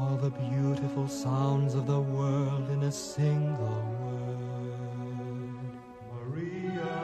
[0.08, 4.88] All the beautiful sounds of the world in a single word.
[6.14, 6.94] Maria,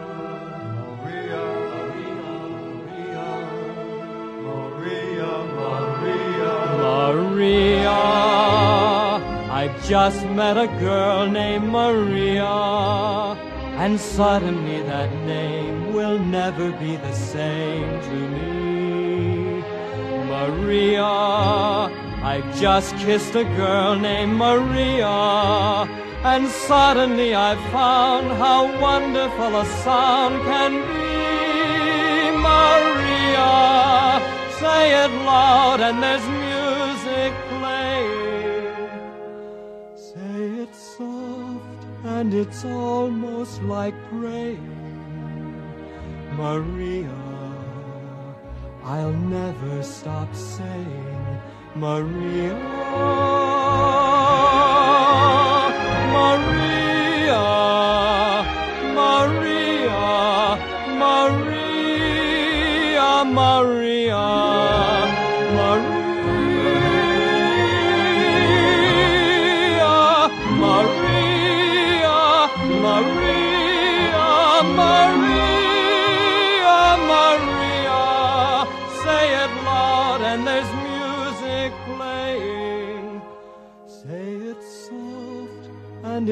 [0.78, 3.28] Maria, Maria,
[4.46, 8.00] Maria, Maria, Maria.
[9.52, 12.56] I've just met a girl named Maria,
[13.82, 19.62] and suddenly that name will never be the same to me.
[20.24, 25.06] Maria, I've just kissed a girl named Maria,
[26.32, 31.04] and suddenly I've found how wonderful a sound can be.
[32.48, 33.52] Maria,
[34.58, 38.88] say it loud, and there's music playing.
[39.94, 44.74] Say it soft, and it's almost like praying.
[46.38, 47.20] Maria,
[48.82, 51.23] I'll never stop saying,
[51.76, 52.54] Maria,
[56.12, 56.63] Maria,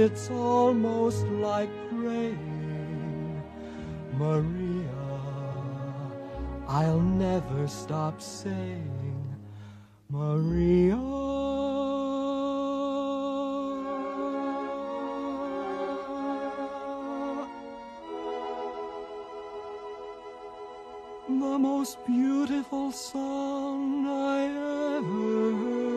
[0.03, 3.43] it's almost like praying.
[4.19, 4.99] Maria,
[6.67, 9.37] I'll never stop saying,
[10.11, 10.99] Maria.
[21.29, 24.47] The most beautiful song I
[24.99, 25.93] ever heard.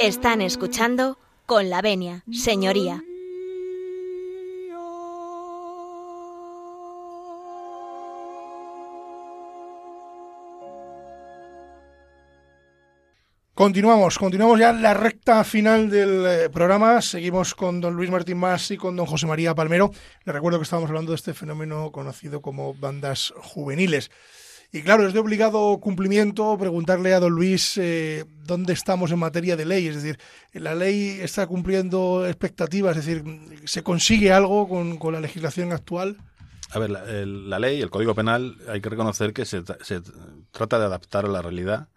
[0.00, 1.17] Están escuchando
[1.48, 3.02] con la venia, señoría.
[13.54, 17.00] Continuamos, continuamos ya la recta final del eh, programa.
[17.00, 19.90] Seguimos con don Luis Martín Más y con don José María Palmero.
[20.26, 24.10] Les recuerdo que estábamos hablando de este fenómeno conocido como bandas juveniles.
[24.70, 29.56] Y claro, es de obligado cumplimiento preguntarle a don Luis eh, dónde estamos en materia
[29.56, 29.86] de ley.
[29.86, 30.18] Es decir,
[30.52, 32.96] ¿la ley está cumpliendo expectativas?
[32.98, 33.24] Es decir,
[33.64, 36.18] ¿se consigue algo con, con la legislación actual?
[36.70, 40.02] A ver, la, el- la ley, el Código Penal, hay que reconocer que se, se
[40.50, 41.88] trata de adaptar a la realidad,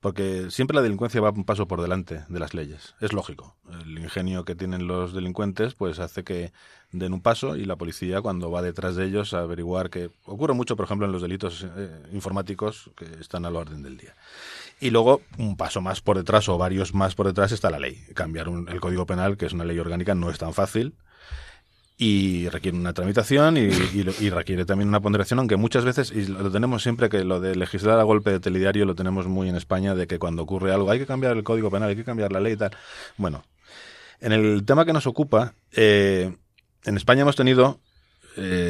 [0.00, 2.94] porque siempre la delincuencia va un paso por delante de las leyes.
[3.00, 3.54] Es lógico.
[3.84, 6.52] El ingenio que tienen los delincuentes pues hace que
[6.92, 10.54] den un paso y la policía cuando va detrás de ellos a averiguar que ocurre
[10.54, 14.14] mucho, por ejemplo, en los delitos eh, informáticos que están a la orden del día.
[14.80, 18.02] Y luego, un paso más por detrás o varios más por detrás está la ley.
[18.14, 20.94] Cambiar un- el Código Penal, que es una ley orgánica, no es tan fácil
[22.02, 23.60] y requiere una tramitación y,
[24.20, 27.54] y, requiere también una ponderación, aunque muchas veces, y lo tenemos siempre que lo de
[27.54, 30.90] legislar a golpe de telediario lo tenemos muy en España, de que cuando ocurre algo
[30.90, 32.70] hay que cambiar el código penal, hay que cambiar la ley y tal.
[33.18, 33.44] Bueno,
[34.18, 36.34] en el tema que nos ocupa, eh,
[36.84, 37.80] en España hemos tenido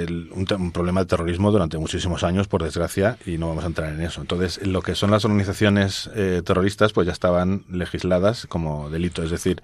[0.09, 4.01] un, problema de terrorismo durante muchísimos años, por desgracia, y no vamos a entrar en
[4.01, 4.21] eso.
[4.21, 9.23] Entonces, lo que son las organizaciones eh, terroristas, pues ya estaban legisladas como delito.
[9.23, 9.63] Es decir,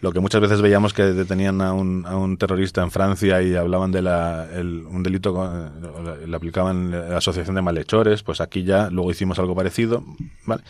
[0.00, 3.54] lo que muchas veces veíamos que detenían a un, a un terrorista en Francia y
[3.54, 8.90] hablaban de la, un delito, eh, le aplicaban la asociación de malhechores, pues aquí ya
[8.90, 10.04] luego hicimos algo parecido.
[10.44, 10.62] ¿vale?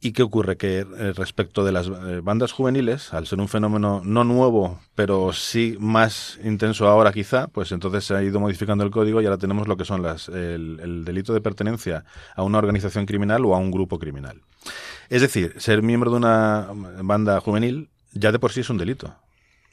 [0.00, 0.56] ¿Y qué ocurre?
[0.56, 5.32] Que eh, respecto de las eh, bandas juveniles, al ser un fenómeno no nuevo, pero
[5.32, 9.38] sí más intenso ahora quizá, pues entonces se ha ido modificando el código y ahora
[9.38, 12.04] tenemos lo que son las, el, el delito de pertenencia
[12.36, 14.40] a una organización criminal o a un grupo criminal.
[15.08, 16.68] Es decir, ser miembro de una
[17.02, 19.14] banda juvenil ya de por sí es un delito.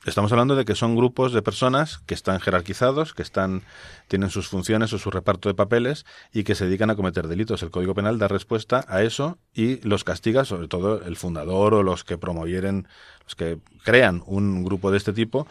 [0.06, 3.64] Estamos hablando de que son grupos de personas que están jerarquizados, que están
[4.08, 7.64] tienen sus funciones o su reparto de papeles y que se dedican a cometer delitos.
[7.64, 11.82] El Código Penal da respuesta a eso y los castiga, sobre todo el fundador o
[11.82, 12.88] los que promovieren,
[13.24, 15.48] los que crean un grupo de este tipo,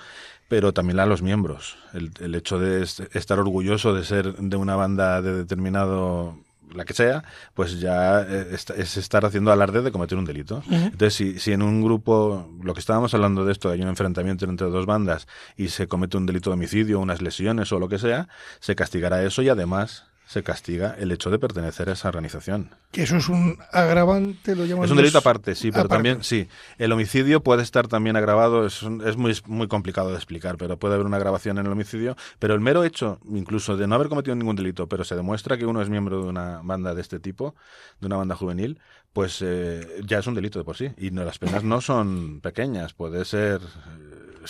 [0.47, 1.77] pero también a los miembros.
[1.93, 6.39] El, el hecho de estar orgulloso de ser de una banda de determinado
[6.73, 7.25] la que sea,
[7.55, 10.63] pues ya eh, es, estar haciendo alarde de cometer un delito.
[10.71, 14.45] Entonces, si, si en un grupo, lo que estábamos hablando de esto, hay un enfrentamiento
[14.45, 17.99] entre dos bandas y se comete un delito de homicidio, unas lesiones o lo que
[17.99, 18.29] sea,
[18.61, 22.71] se castigará eso y además se castiga el hecho de pertenecer a esa organización.
[22.91, 26.49] Que eso es un agravante, lo Es un delito aparte, sí, pero también, sí.
[26.79, 30.95] El homicidio puede estar también agravado, es, es muy, muy complicado de explicar, pero puede
[30.95, 32.17] haber una agravación en el homicidio.
[32.39, 35.67] Pero el mero hecho, incluso de no haber cometido ningún delito, pero se demuestra que
[35.67, 37.55] uno es miembro de una banda de este tipo,
[38.01, 38.81] de una banda juvenil,
[39.13, 40.91] pues eh, ya es un delito de por sí.
[40.97, 43.61] Y no, las penas no son pequeñas, puede ser.
[43.61, 44.47] Eh,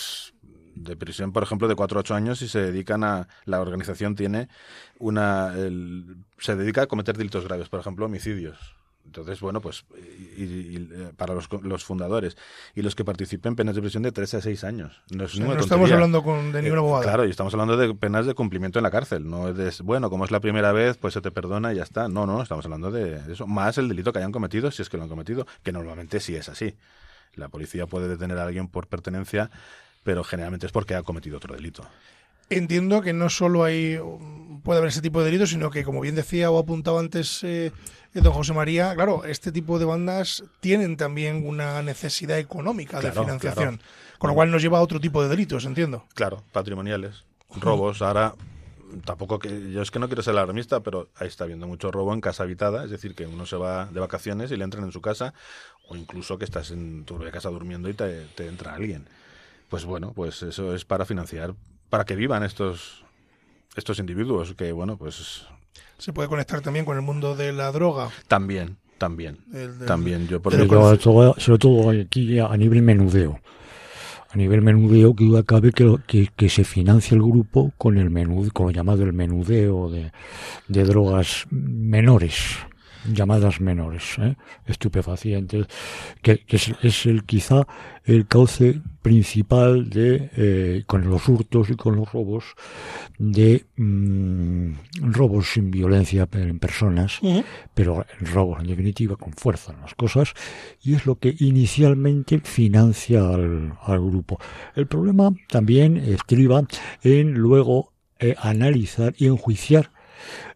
[0.85, 3.27] de prisión, por ejemplo, de 4 a 8 años y se dedican a.
[3.45, 4.47] La organización tiene
[4.99, 5.53] una.
[6.37, 8.75] se dedica a cometer delitos graves, por ejemplo, homicidios.
[9.05, 9.85] Entonces, bueno, pues
[10.35, 12.35] y, eh, para los, los, fundadores
[12.73, 15.01] y los que participen, penas de prisión de 3 a 6 años.
[15.09, 17.03] No, estamos hablando con, de ninguna abogado.
[17.03, 19.29] Eh, claro, y estamos hablando de penas de cumplimiento en la cárcel.
[19.29, 21.83] No es de, bueno, como es la primera vez, pues se te perdona y ya
[21.83, 22.09] está.
[22.09, 23.47] No, no, estamos hablando de eso.
[23.47, 26.35] Más el delito que hayan cometido, si es que lo han cometido, que normalmente sí
[26.35, 26.75] es así.
[27.35, 29.51] La policía puede detener a alguien por pertenencia
[30.05, 31.83] pero generalmente es porque ha cometido otro delito.
[32.51, 33.99] Entiendo que no solo hay
[34.63, 37.71] puede haber ese tipo de delitos, sino que, como bien decía o apuntaba antes eh,
[38.13, 43.81] don José María, claro, este tipo de bandas tienen también una necesidad económica de financiación,
[44.19, 46.05] con lo cual nos lleva a otro tipo de delitos, entiendo.
[46.13, 47.25] Claro, patrimoniales,
[47.59, 48.03] robos.
[48.03, 48.35] Ahora,
[49.05, 52.13] tampoco que yo es que no quiero ser alarmista, pero ahí está habiendo mucho robo
[52.13, 54.91] en casa habitada, es decir, que uno se va de vacaciones y le entran en
[54.91, 55.33] su casa,
[55.87, 59.07] o incluso que estás en tu casa durmiendo y te entra alguien
[59.69, 61.55] pues bueno, pues eso es para financiar,
[61.89, 63.03] para que vivan estos,
[63.75, 65.45] estos individuos, que bueno, pues...
[65.97, 68.09] Se puede conectar también con el mundo de la droga.
[68.27, 69.37] También, también.
[69.85, 70.97] también, yo por ejemplo...
[70.99, 73.39] Sobre todo aquí a nivel menudeo.
[74.29, 78.09] A nivel menudeo, que duda cabe que, que, que, se financie el grupo con el
[78.09, 80.11] menú, con lo llamado el menudeo de,
[80.67, 82.57] de drogas menores
[83.11, 84.35] llamadas menores, ¿eh?
[84.65, 85.67] estupefacientes,
[86.21, 87.67] que, es, el quizá
[88.03, 92.43] el cauce principal de eh, con los hurtos y con los robos
[93.17, 97.19] de mm, robos sin violencia en personas,
[97.73, 100.33] pero robos en definitiva con fuerza en las cosas
[100.81, 104.39] y es lo que inicialmente financia al, grupo.
[104.75, 106.63] El problema también estriba
[107.03, 109.91] en luego eh, analizar y enjuiciar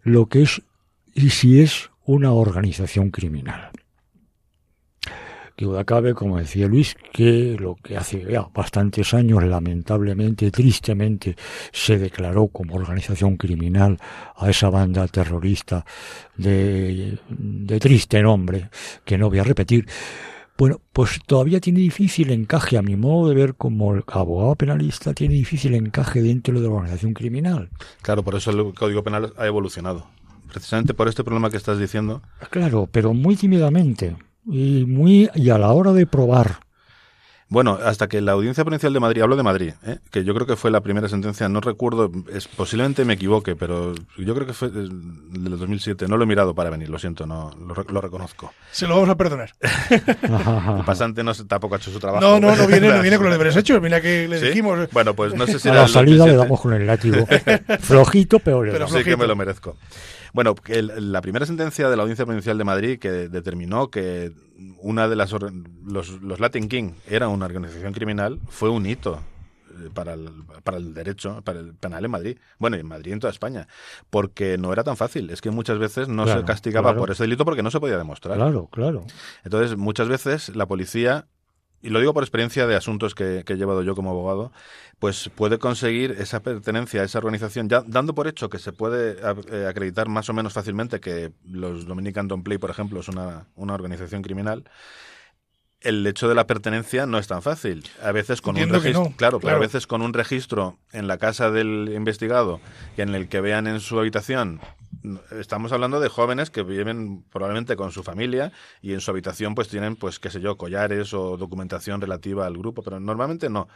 [0.04, 0.62] lo que es
[1.14, 3.70] y si es una organización criminal.
[5.56, 11.36] Que cabe, como decía Luis, que lo que hace ya bastantes años, lamentablemente, tristemente,
[11.72, 14.00] se declaró como organización criminal
[14.38, 15.86] a esa banda terrorista
[16.36, 18.70] de, de triste nombre,
[19.06, 19.86] que no voy a repetir,
[20.58, 25.14] bueno, pues todavía tiene difícil encaje, a mi modo de ver, como el abogado penalista,
[25.14, 27.70] tiene difícil encaje dentro de la organización criminal.
[28.02, 30.08] Claro, por eso el Código Penal ha evolucionado
[30.52, 32.22] precisamente por este problema que estás diciendo.
[32.50, 36.60] Claro, pero muy tímidamente y muy y a la hora de probar.
[37.52, 39.98] Bueno, hasta que la Audiencia Provincial de Madrid, hablo de Madrid, ¿eh?
[40.12, 43.96] que yo creo que fue la primera sentencia, no recuerdo, es, posiblemente me equivoque, pero
[44.20, 47.50] yo creo que fue del 2007, no lo he mirado para venir, lo siento, no
[47.58, 48.54] lo, reconozco.
[48.72, 49.56] Se lo vamos a perdonar.
[49.90, 52.24] el pasante no tampoco ha hecho su trabajo.
[52.24, 54.88] No, no, no viene, no viene con los deberes hechos, mira que le dijimos.
[54.92, 57.26] Bueno, pues no sé si a la salida le damos con el látigo.
[57.80, 59.76] Flojito, pero le Sí que me lo merezco.
[60.34, 64.32] Bueno, la primera sentencia de la Audiencia Provincial de Madrid que determinó que
[64.82, 65.34] una de las
[65.86, 69.22] los, Latin King era una organización criminal fue un hito
[69.72, 70.30] eh, para el,
[70.64, 72.38] para el derecho, para el penal en Madrid.
[72.58, 73.68] Bueno, y en Madrid y en toda España.
[74.10, 75.30] Porque no era tan fácil.
[75.30, 77.00] Es que muchas veces no Claro, se castigaba claro.
[77.00, 78.36] por ese delito porque no se podía demostrar.
[78.38, 79.06] Claro, claro.
[79.44, 81.28] Entonces, muchas veces la policía,
[81.82, 84.52] y lo digo por experiencia de asuntos que, que he llevado yo como abogado,
[85.00, 89.18] pues puede conseguir esa pertenencia a esa organización, ya dando por hecho que se puede
[89.52, 93.48] eh, acreditar más o menos fácilmente que los Dominican Don't Play, por ejemplo, es una,
[93.56, 94.66] una organización criminal.
[95.80, 97.86] El hecho de la pertenencia no es tan fácil.
[98.04, 101.08] A veces con Entiendo un registro, no, claro, pero a veces con un registro en
[101.08, 102.60] la casa del investigado,
[102.98, 104.60] que en el que vean en su habitación
[105.40, 109.68] estamos hablando de jóvenes que viven probablemente con su familia y en su habitación pues
[109.68, 113.68] tienen pues qué sé yo collares o documentación relativa al grupo pero normalmente no.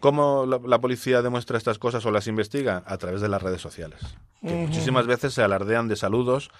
[0.00, 3.60] Cómo la, la policía demuestra estas cosas o las investiga a través de las redes
[3.60, 4.00] sociales
[4.40, 6.50] que muchísimas veces se alardean de saludos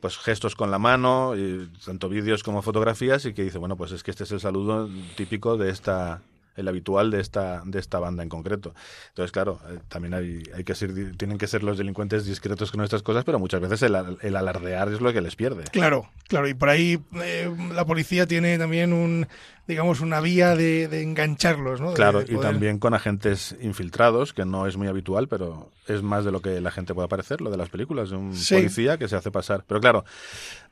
[0.00, 3.92] pues gestos con la mano y tanto vídeos como fotografías y que dice bueno pues
[3.92, 6.20] es que este es el saludo típico de esta
[6.56, 8.74] el habitual de esta de esta banda en concreto
[9.08, 12.82] entonces claro eh, también hay, hay que ser tienen que ser los delincuentes discretos con
[12.82, 16.48] estas cosas pero muchas veces el, el alardear es lo que les pierde Claro, claro,
[16.48, 19.26] y por ahí eh, la policía tiene también un,
[19.66, 21.90] digamos, una vía de, de engancharlos, ¿no?
[21.90, 26.02] De- Claro, de y también con agentes infiltrados, que no es muy habitual, pero es
[26.02, 28.54] más de lo que la gente puede parecer, lo de las películas, de un Sí.
[28.54, 29.64] policía que se hace pasar.
[29.66, 30.04] Pero claro,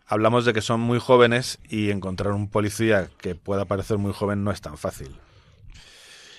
[0.07, 4.45] hablamos de que son muy jóvenes y encontrar un policía que pueda parecer muy joven
[4.45, 5.17] no es tan fácil.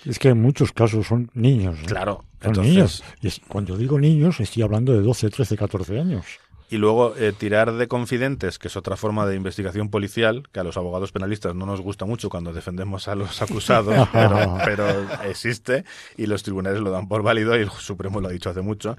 [0.05, 1.77] Es que en muchos casos son niños.
[1.81, 1.85] ¿no?
[1.87, 3.03] Claro, Son entonces- niños.
[3.21, 6.25] Y es- cuando digo niños, estoy hablando de 12, 13, 14 años.
[6.67, 10.63] Y luego eh, tirar de confidentes, que es otra forma de investigación policial, que a
[10.63, 14.85] los abogados penalistas no nos gusta mucho cuando defendemos a los acusados, pero, pero
[15.25, 15.85] existe
[16.17, 18.97] y los tribunales lo dan por válido y el Supremo lo ha dicho hace mucho.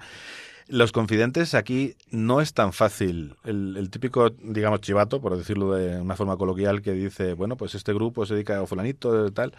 [0.68, 3.34] Los confidentes aquí no es tan fácil.
[3.44, 7.76] El, el típico, digamos, chivato, por decirlo de una forma coloquial, que dice, bueno, pues
[7.76, 9.52] este grupo se dedica a fulanito, tal,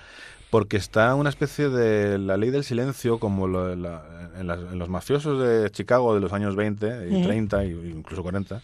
[0.50, 4.78] porque está una especie de la ley del silencio, como lo la- en, las- en
[4.80, 7.24] los mafiosos de Chicago de los años 20 y Ujú.
[7.28, 8.62] 30 y incluso 40,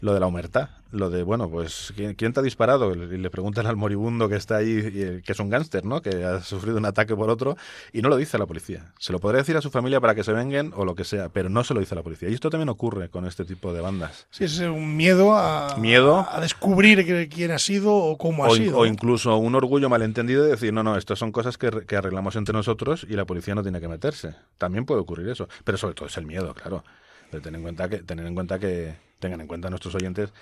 [0.00, 2.94] lo de la humertad, lo de, bueno, pues, ¿quién, quién te ha disparado?
[2.94, 6.00] Y le preguntan al moribundo que está ahí, que es un gángster, ¿no?
[6.00, 7.56] Que ha sufrido un ataque por otro,
[7.92, 8.92] y no lo dice a la policía.
[8.98, 11.28] Se lo podría decir a su familia para que se venguen o lo que sea,
[11.28, 12.28] pero no se lo dice a la policía.
[12.28, 14.26] Y esto también ocurre con este tipo de bandas.
[14.30, 16.26] Sí, es un miedo a, Miedo.
[16.30, 18.78] a descubrir quién ha sido o cómo ha O, sido.
[18.78, 22.36] o incluso un orgullo malentendido de decir, no, no, estas son cosas que, que arreglamos
[22.36, 24.34] entre nosotros y la policía no tiene que meterse.
[24.58, 25.48] También puede ocurrir eso.
[25.64, 26.84] Pero sobre todo es el miedo, claro.
[27.30, 30.32] Pero ten en cuenta que, tener en cuenta que, tengan en cuenta nuestros oyentes,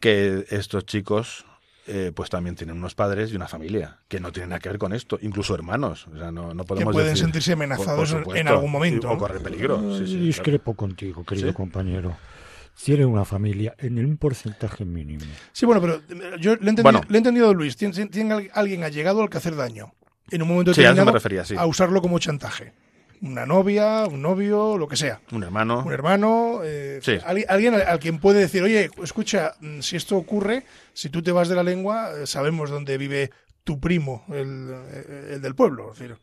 [0.00, 1.44] que estos chicos
[1.86, 4.78] eh, pues también tienen unos padres y una familia que no tienen nada que ver
[4.78, 6.06] con esto, incluso hermanos.
[6.12, 9.78] O sea, no, no podemos pueden decir- sentirse amenazados en- algún momento, O correr peligro.
[9.98, 10.24] Sí, sí, claro.
[10.24, 11.54] Discrepo contigo, querido ¿Sí?
[11.54, 12.16] compañero.
[12.82, 15.24] Tiene una familia en un porcentaje mínimo.
[15.52, 17.00] Sí, bueno, pero eh, yo le he entendido, Bueno.
[17.06, 17.76] le he entendido a Luis.
[17.76, 19.92] Tiene, tiene al- alguien allegado al que hacer daño.
[20.30, 21.54] En un momento Sí, a eso me determinado, refería, sí.
[21.56, 22.72] a usarlo como chantaje.
[23.24, 25.18] Una novia, un novio, lo que sea.
[25.32, 25.82] Un hermano.
[25.86, 27.16] Un hermano, eh, Sí.
[27.24, 31.22] alguien, alguien al, al quien puede decir, oye, escucha, mm, si esto ocurre, si tú
[31.22, 33.30] te vas de la lengua, eh, sabemos dónde vive
[33.64, 35.92] tu primo, el, eh, el del pueblo.
[35.92, 36.18] Es decir,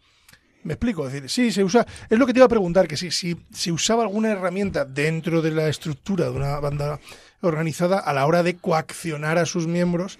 [0.63, 1.87] me explico, es decir, sí, se usa.
[2.07, 5.41] Es lo que te iba a preguntar, que si, si se usaba alguna herramienta dentro
[5.41, 6.99] de la estructura de una banda
[7.41, 10.19] organizada a la hora de coaccionar a sus miembros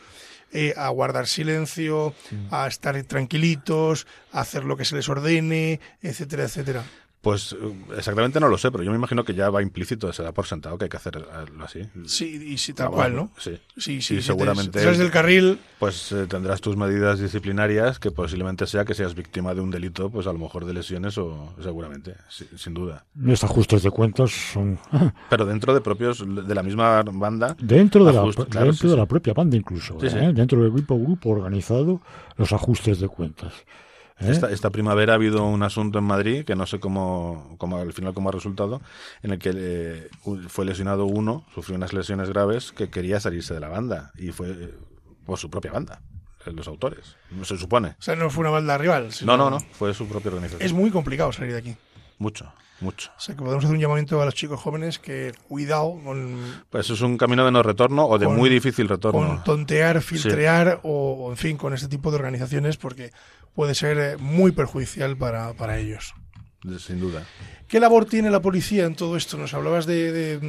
[0.54, 2.14] eh, a guardar silencio,
[2.50, 6.84] a estar tranquilitos, a hacer lo que se les ordene, etcétera, etcétera.
[7.22, 7.58] Pues eh,
[7.98, 10.48] exactamente no lo sé, pero yo me imagino que ya va implícito, se da por
[10.48, 11.28] sentado que hay que hacerlo
[11.64, 11.82] así.
[12.08, 13.30] Sí, y sí, tal cual, ¿no?
[13.38, 13.60] Sí.
[13.78, 14.80] Sí, sí, si te- seguramente.
[14.80, 19.14] si sales del carril, Pues eh, tendrás tus medidas disciplinarias que posiblemente sea que seas
[19.14, 23.06] víctima de un delito, pues a lo mejor de lesiones o seguramente, sí, sin duda.
[23.16, 24.80] Los ajustes de cuentas son
[25.30, 27.56] Pero dentro de propios de la misma banda.
[27.60, 28.34] dentro de la, claro,
[28.72, 28.98] dentro sí, de sí.
[29.00, 30.18] la propia banda incluso, Sí, sí.
[30.18, 30.34] ¿eh?
[30.34, 32.02] dentro del grupo grupo organizado,
[32.38, 33.54] los ajustes de cuentas.
[34.22, 34.32] ¿Eh?
[34.32, 37.94] Esta, esta primavera ha habido un asunto en Madrid que no sé cómo, cómo al
[37.94, 38.82] final cómo ha resultado,
[39.24, 40.10] en el que eh,
[40.48, 44.50] fue lesionado uno, sufrió unas lesiones graves que quería salirse de la banda y fue
[44.52, 44.74] eh,
[45.26, 46.02] por su propia banda,
[46.46, 47.90] los autores, no se supone.
[48.00, 49.12] o sea, no fue una banda rival.
[49.12, 50.66] sino- No, no, no, fue su propia organización.
[50.66, 51.76] Es muy complicado salir de aquí.
[52.18, 52.52] Mucho,
[52.82, 53.12] mucho.
[53.16, 56.90] O sea, que podemos hacer un llamamiento a los chicos jóvenes que cuidado con, Pues
[56.90, 59.42] es un camino de no retorno o de Con- muy difícil con retorno.
[59.46, 63.12] tontear, filtrear o, o, en fin, con este tipo de organizaciones porque
[63.56, 66.14] puede ser eh, muy perjudicial para, para ellos.
[66.80, 67.24] sin duda.
[67.68, 69.38] ¿Qué labor tiene la policía en todo esto?
[69.38, 70.40] Nos hablabas de, de,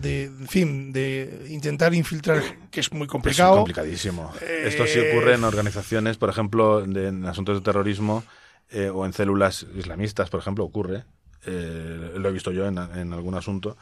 [0.00, 3.56] de, en fin, de intentar infiltrar, que es muy Es complicado.
[3.56, 4.32] complicadísimo.
[4.40, 8.22] Eh, Esto sí ocurre en organizaciones, por ejemplo, de- en asuntos de terrorismo
[8.70, 11.04] eh, o en células islamistas, por ejemplo, ocurre.
[11.46, 13.76] Eh, lo he visto yo en, en algún asunto.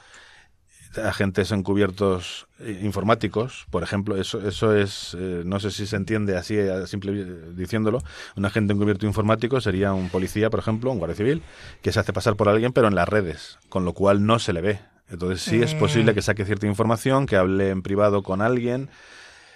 [1.03, 6.37] agentes encubiertos eh, informáticos, por ejemplo, eso, eso es, eh, no sé si se entiende
[6.37, 6.57] así,
[6.87, 8.03] simple diciéndolo,
[8.37, 11.43] un agente encubierto informático sería un policía, por ejemplo, un guardia civil,
[11.83, 14.53] que se hace pasar por alguien, pero en las redes, con lo cual no se
[14.53, 14.81] le ve.
[15.09, 18.89] Entonces sí es posible que saque cierta información, que hable en privado con alguien,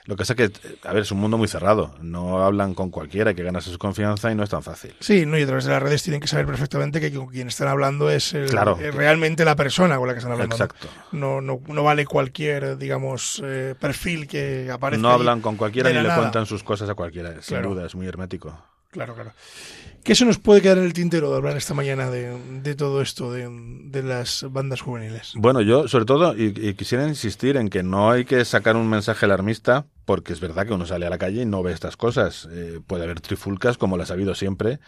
[0.06, 1.94] lo que pasa es que, a ver, es un mundo muy cerrado.
[2.00, 4.94] No hablan con cualquiera, hay que ganarse su confianza y no es tan fácil.
[5.00, 7.48] Sí, no, y a través de las redes tienen que saber perfectamente que con quien
[7.48, 10.54] están hablando es, realmente la persona con la que están hablando.
[10.54, 10.88] Exacto.
[11.10, 15.02] No, no, no vale cualquier, digamos, eh, perfil que aparece.
[15.02, 18.06] No hablan con cualquiera ni le cuentan sus cosas a cualquiera, sin duda, es muy
[18.06, 18.56] hermético.
[18.90, 19.32] Claro, claro.
[20.06, 23.32] ¿Qué se nos puede quedar en el tintero de hablar esta mañana de, todo esto,
[23.32, 25.32] de, las bandas juveniles?
[25.34, 29.26] Bueno, yo sobre todo, y, quisiera insistir en que no hay que sacar un mensaje
[29.26, 32.48] alarmista, porque es verdad que uno sale a la calle y no ve estas cosas.
[32.50, 34.80] Eh, puede haber trifulcas, como las ha habido siempre,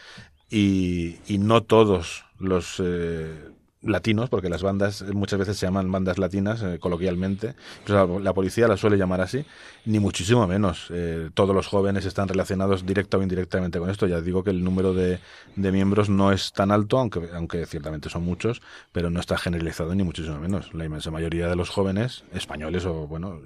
[0.49, 2.81] y, no todos los...
[2.83, 3.51] Eh,
[3.83, 7.55] latinos, porque las bandas muchas veces se llaman bandas latinas eh, coloquialmente,
[7.87, 9.45] la, policía las suele llamar así,
[9.85, 10.89] ni muchísimo menos.
[10.91, 14.07] Eh, todos los jóvenes están relacionados directa o indirectamente con esto.
[14.07, 15.21] Ya digo que el número de,
[15.57, 18.63] de, miembros no es tan alto, aunque, aunque ciertamente son muchos,
[18.93, 20.75] pero no está generalizado ni muchísimo menos.
[20.75, 23.41] La inmensa mayoría de los jóvenes españoles o, bueno,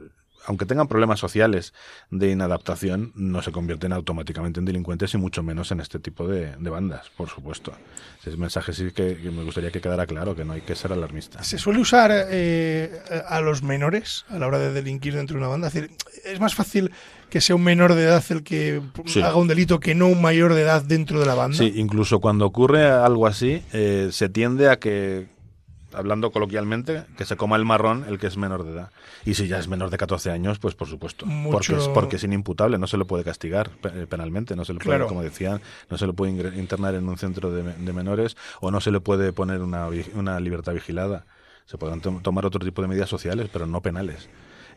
[0.46, 1.72] aunque tengan problemas sociales
[2.10, 6.54] de inadaptación, no se convierten automáticamente en delincuentes y mucho menos en este tipo de,
[6.56, 7.72] bandas, por supuesto.
[8.24, 11.42] Ese mensaje sí que, me gustaría que quedara claro, que no hay que ser alarmista.
[11.42, 15.48] ¿Se suele usar eh, a los menores a la hora de delinquir dentro de una
[15.48, 15.68] banda?
[15.68, 15.90] Es, decir,
[16.24, 16.92] es más fácil
[17.30, 18.82] que sea un menor de edad el que
[19.16, 21.56] haga un delito que no un mayor de edad dentro de la banda.
[21.56, 25.28] Sí, incluso cuando ocurre algo así, eh, se tiende a que
[25.94, 28.90] hablando coloquialmente, que se coma el marrón el que es menor de edad.
[29.24, 31.26] Y si ya es menor de 14 años, pues por supuesto.
[31.50, 34.80] Porque, es, porque es inimputable, no se le puede castigar eh, penalmente, no se le
[34.80, 38.80] puede, como decían, no se le puede internar en un centro de, menores o no
[38.80, 41.26] se le puede poner una, una libertad vigilada.
[41.66, 44.28] Se pueden tomar otro tipo de medidas sociales, pero no penales.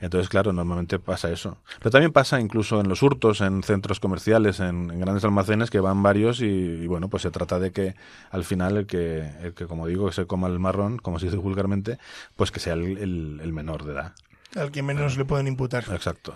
[0.02, 1.58] Entonces, claro, normalmente pasa eso.
[1.80, 6.04] Pero también pasa incluso en los hurtos, en centros comerciales, en, grandes almacenes que van
[6.04, 7.96] varios y, bueno, pues se trata de que
[8.32, 11.38] al final el que, el que como digo, se coma el marrón, como se dice
[11.38, 11.98] vulgarmente,
[12.36, 14.14] pues que sea el, menor de edad.
[14.56, 15.86] Al que menos le pueden imputar.
[15.92, 16.36] Exacto.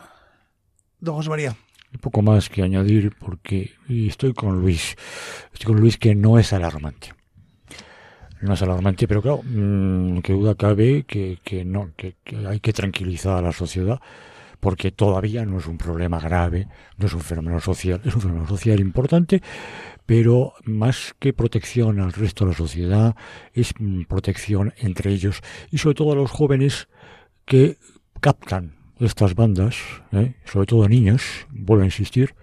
[0.99, 1.55] Don José María.
[1.93, 4.95] Un poco más que añadir porque estoy con Luis.
[5.53, 7.18] Estoy con Luis que no es alarmante
[8.41, 12.15] no es alarmante, pero claro, mm, que duda cabe que, que no, que,
[12.47, 13.99] hay que tranquilizar a la sociedad
[14.59, 16.67] porque todavía no es un problema grave,
[16.97, 19.41] no es un fenómeno social, es un fenómeno social importante,
[20.05, 23.15] pero más que protección al resto de la sociedad,
[23.53, 26.87] es mm, protección entre ellos y sobre todo a los jóvenes
[27.45, 27.77] que
[28.19, 29.77] captan estas bandas,
[30.11, 30.35] ¿eh?
[30.45, 32.35] sobre todo niños, vuelvo a insistir,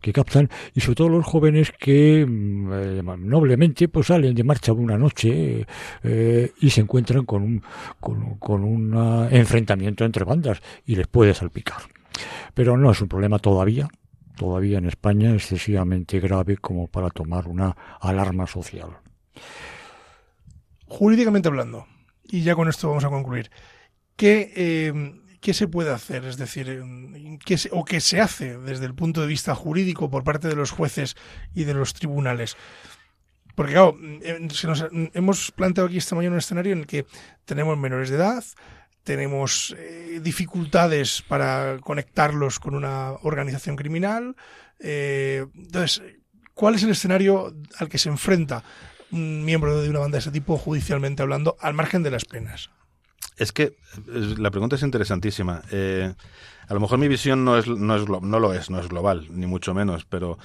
[0.00, 4.72] que captan y sobre todo los jóvenes que mm, eh, noblemente pues salen de marcha
[4.72, 5.66] una noche
[6.02, 7.62] eh, y se encuentran con un,
[8.00, 11.82] con, un ah, enfrentamiento entre bandas y les puede salpicar.
[12.54, 13.88] Pero no es un problema todavía,
[14.36, 18.90] todavía en España excesivamente grave como para tomar una alarma social.
[20.86, 21.86] Jurídicamente hablando,
[22.24, 23.50] y ya con esto vamos a concluir,
[24.16, 26.24] ¿qué eh, ¿qué se puede hacer?
[26.24, 26.82] Es decir,
[27.44, 30.70] ¿qué o qué se hace desde el punto de vista jurídico por parte de los
[30.70, 31.16] jueces
[31.54, 32.56] y de los tribunales?
[33.54, 33.98] Porque, claro,
[35.12, 37.06] hemos planteado aquí esta mañana un escenario en el que
[37.44, 38.44] tenemos menores de edad,
[39.02, 44.36] tenemos eh, dificultades para conectarlos con una organización criminal.
[44.78, 46.02] Eh, entonces,
[46.54, 48.62] ¿cuál es el escenario al que se enfrenta
[49.10, 52.70] un miembro de una banda de ese tipo, judicialmente hablando, al margen de las penas?
[53.40, 53.74] Es que
[54.06, 55.62] la pregunta es interesantísima.
[55.70, 56.12] Eh,
[56.68, 59.28] a lo mejor mi visión no, es, no, es, no lo es, no es global,
[59.30, 60.38] ni mucho menos, pero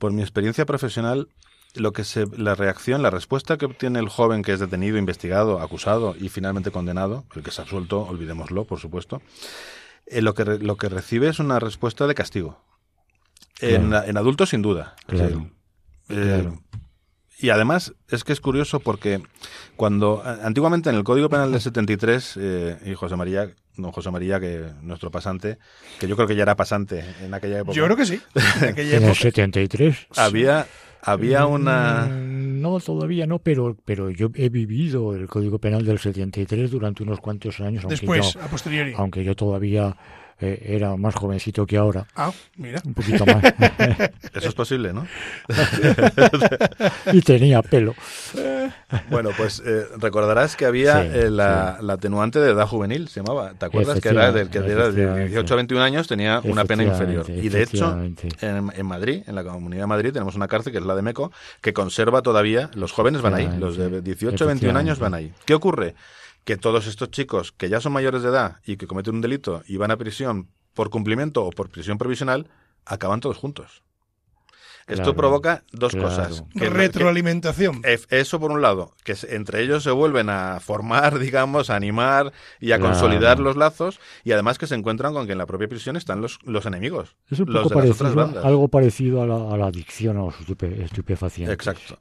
[0.00, 1.28] por mi experiencia profesional,
[1.76, 5.60] lo que se, la reacción, la respuesta que obtiene el joven que es detenido, investigado,
[5.60, 9.22] acusado y finalmente condenado, el que se ha absuelto, olvidémoslo, por supuesto,
[10.06, 12.60] eh, lo, que, lo que recibe es una respuesta de castigo.
[13.60, 14.96] En, en, adultos, sin duda.
[15.06, 15.48] Claro.
[16.08, 16.50] Eh,
[17.40, 19.22] y además es que es curioso porque
[19.76, 24.40] cuando antiguamente en el Código Penal del 73 eh, y José María, no José María
[24.40, 25.58] que nuestro pasante,
[25.98, 27.74] que yo creo que ya era pasante en aquella época.
[27.74, 28.20] Yo creo que sí.
[28.60, 30.66] En, el 73 había
[31.02, 35.98] había mm, una no todavía no, pero pero yo he vivido el Código Penal del
[35.98, 38.92] 73 durante unos cuantos años, Después, a posteriori.
[38.96, 39.96] Aunque yo todavía
[40.40, 42.06] eh, era más jovencito que ahora.
[42.16, 42.80] Ah, mira.
[42.84, 43.42] Un poquito más.
[44.34, 45.06] Eso es posible, ¿no?
[47.12, 47.94] y tenía pelo.
[49.10, 53.52] Bueno, pues eh, recordarás que había eh, la, atenuante de edad juvenil, se llamaba.
[53.54, 56.84] ¿Te acuerdas que era, del, que era de 18 a 21 años tenía una pena
[56.84, 57.28] inferior?
[57.28, 57.98] Y de hecho,
[58.40, 61.02] en, en, Madrid, en la Comunidad de Madrid, tenemos una cárcel que es la de
[61.02, 65.14] Meco, que conserva todavía, los jóvenes van ahí, los de 18 a 21 años van
[65.14, 65.32] ahí.
[65.44, 65.94] ¿Qué ocurre?
[66.44, 69.62] Que todos estos chicos que ya son mayores de edad y que cometen un delito
[69.66, 72.48] y van a prisión por cumplimiento o por prisión provisional,
[72.84, 73.82] acaban todos juntos.
[74.90, 76.08] Esto Claro, provoca dos claro.
[76.08, 76.44] cosas.
[76.58, 77.82] Que- Retroalimentación.
[77.82, 81.76] que- eso por un lado, que se- entre ellos se vuelven a formar, digamos, a
[81.76, 82.92] animar y a Claro.
[82.92, 86.20] consolidar los lazos y además que se encuentran con que en la propia prisión están
[86.20, 88.44] los, los enemigos, Es un los de las otras parecido, bandas.
[88.44, 91.54] algo parecido a la, a la adicción a los estupe- estupefacientes.
[91.54, 91.98] Exacto.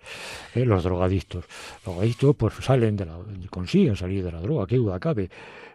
[0.56, 0.66] ¿eh?
[0.66, 1.46] los drogadictos.
[1.86, 3.18] Los drogadictos pues salen de la,
[3.50, 5.30] consiguen salir de la droga, qué duda cabe.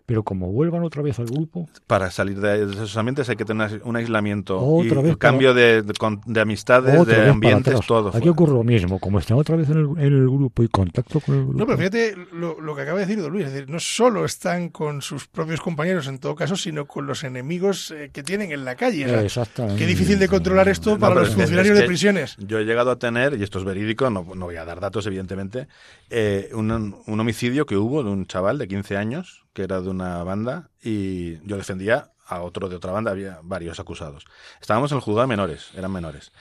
[0.07, 3.81] Pero como vuelvan otra vez al grupo, Para salir de esos ambientes hay que tener
[3.85, 8.09] un aislamiento Otra y vez un cambio de, de con- de amistades, de ambientes, todo.
[8.11, 8.31] Aquí fuera.
[8.33, 11.35] ocurre lo mismo, como están otra vez en el, en el grupo y contacto con
[11.37, 11.59] el grupo.
[11.59, 13.47] No, pero fíjate lo, lo que acaba de decir Don Luis.
[13.47, 17.25] Es decir, no solo están con sus propios compañeros en todo caso, sino con los
[17.25, 19.07] enemigos eh, que tienen en la calle.
[19.07, 19.79] O sea, Exactamente.
[19.79, 22.37] qué difícil de controlar esto No, para los es que- funcionarios es de prisiones.
[22.47, 25.07] Yo he llegado a tener, y esto es verídico, no, no voy a dar datos
[25.07, 25.67] evidentemente,
[26.11, 26.71] eh, un,
[27.07, 30.69] un homicidio que hubo de un chaval de 15 años, que era de una banda,
[30.83, 34.25] y yo defendía a otro de otra banda, había varios acusados.
[34.61, 36.33] Estábamos en el juzgado de menores, eran menores.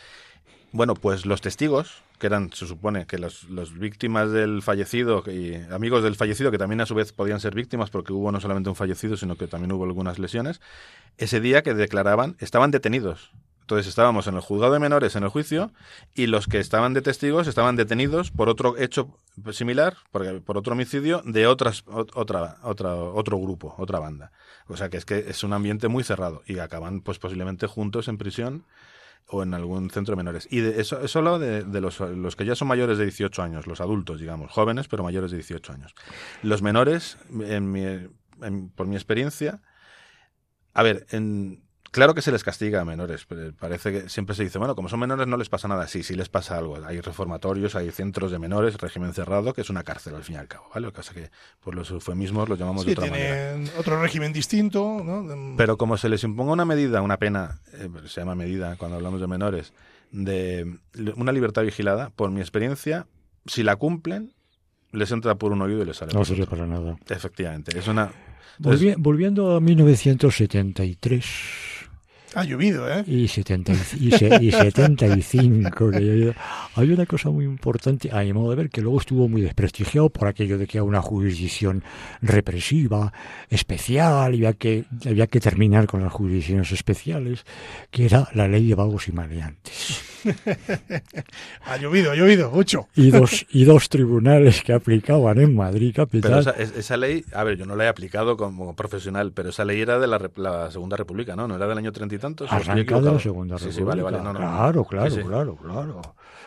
[0.71, 5.55] Bueno, pues los testigos, que eran, se supone, que los, los víctimas del fallecido y
[5.71, 8.69] amigos del fallecido, que también a su vez podían ser víctimas porque hubo no solamente
[8.69, 10.59] un fallecido, sino que también hubo algunas lesiones,
[11.17, 13.31] ese día que declaraban, estaban detenidos.
[13.63, 15.71] Entonces estábamos en el juzgado de menores en el juicio
[16.13, 19.17] y los que estaban de testigos estaban detenidos por otro hecho
[19.53, 24.33] similar, por, por otro homicidio de otras, ot- otra, otra, otro grupo, otra banda.
[24.67, 28.09] O sea que es que es un ambiente muy cerrado y acaban pues posiblemente juntos
[28.09, 28.65] en prisión
[29.27, 30.45] o en algún centro de menores.
[30.51, 33.41] Y de eso, eso hablo de, de los, los que ya son mayores de 18
[33.41, 35.95] años, los adultos, digamos, jóvenes, pero mayores de 18 años.
[36.41, 38.09] Los menores, en mi-
[38.41, 39.61] en- por mi experiencia,
[40.73, 41.62] a ver, en,
[41.93, 44.89] claro que se les castiga a menores, pero parece que siempre se dice, bueno, como
[44.89, 45.87] son menores no les pasa nada.
[45.87, 46.77] Sí, sí les pasa algo.
[46.85, 50.39] Hay reformatorios, hay centros de menores, régimen cerrado, que es una cárcel al fin y
[50.39, 50.87] al cabo, ¿vale?
[50.87, 51.29] Lo que pasa que
[51.61, 53.53] por los eufemismos los llamamos de Sí, otra manera.
[53.53, 55.01] tienen otro régimen distinto.
[55.05, 55.55] ¿no?
[55.55, 59.21] Pero como se les imponga una medida, una pena, eh, se llama medida cuando hablamos
[59.21, 59.71] de menores,
[60.11, 60.77] de
[61.15, 63.07] una libertad vigilada, por mi experiencia,
[63.45, 64.33] si la cumplen,
[64.91, 66.57] les entra por un oído y les sale No por sirve otro.
[66.57, 66.97] para nada.
[67.09, 68.11] Efectivamente, es una...
[68.57, 71.25] entonces, Volvi- volviendo a 1973
[72.35, 73.03] Ha llovido, ¿eh?
[73.07, 76.35] y, 70 y, se- y 75, que ya-
[76.75, 80.09] hay una cosa muy importante, a mi modo de ver, que luego estuvo muy desprestigiado
[80.09, 81.83] por aquello de que era una jurisdicción
[82.21, 83.13] represiva,
[83.49, 87.45] especial, y que, había que terminar con las jurisdicciones especiales,
[87.91, 90.01] que era la ley de vagos y maleantes.
[91.65, 92.87] Ha llovido, ha llovido, mucho.
[92.95, 96.39] Y dos, y dos tribunales que aplicaban en Madrid pero capital.
[96.39, 99.65] esa, es- esa ley, a ver, yo no la he aplicado como profesional, pero esa
[99.65, 101.47] ley era de la, la Segunda República, ¿no?
[101.47, 102.51] ¿No era del año treinta y tantos?
[102.51, 103.19] ¿O estoy Arranca de la?
[103.19, 104.03] Segunda Sí, sí, República.
[104.03, 104.39] vale, vale, no, no.
[104.39, 105.27] Claro, claro, Sí, sí.
[105.27, 106.01] claro, claro.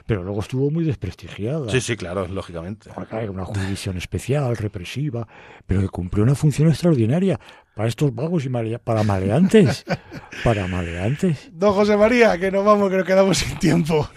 [0.07, 1.71] Pero luego estuvo muy desprestigiada.
[1.71, 2.91] Sí, sí, claro, lógicamente.
[3.13, 5.27] Era una jurisdicción especial, represiva,
[5.67, 7.39] pero que cumplió una función extraordinaria
[7.75, 9.85] para estos vagos y malea- para maleantes.
[10.45, 11.51] para maleantes.
[11.53, 14.09] Don José María, que nos vamos, que nos quedamos sin tiempo.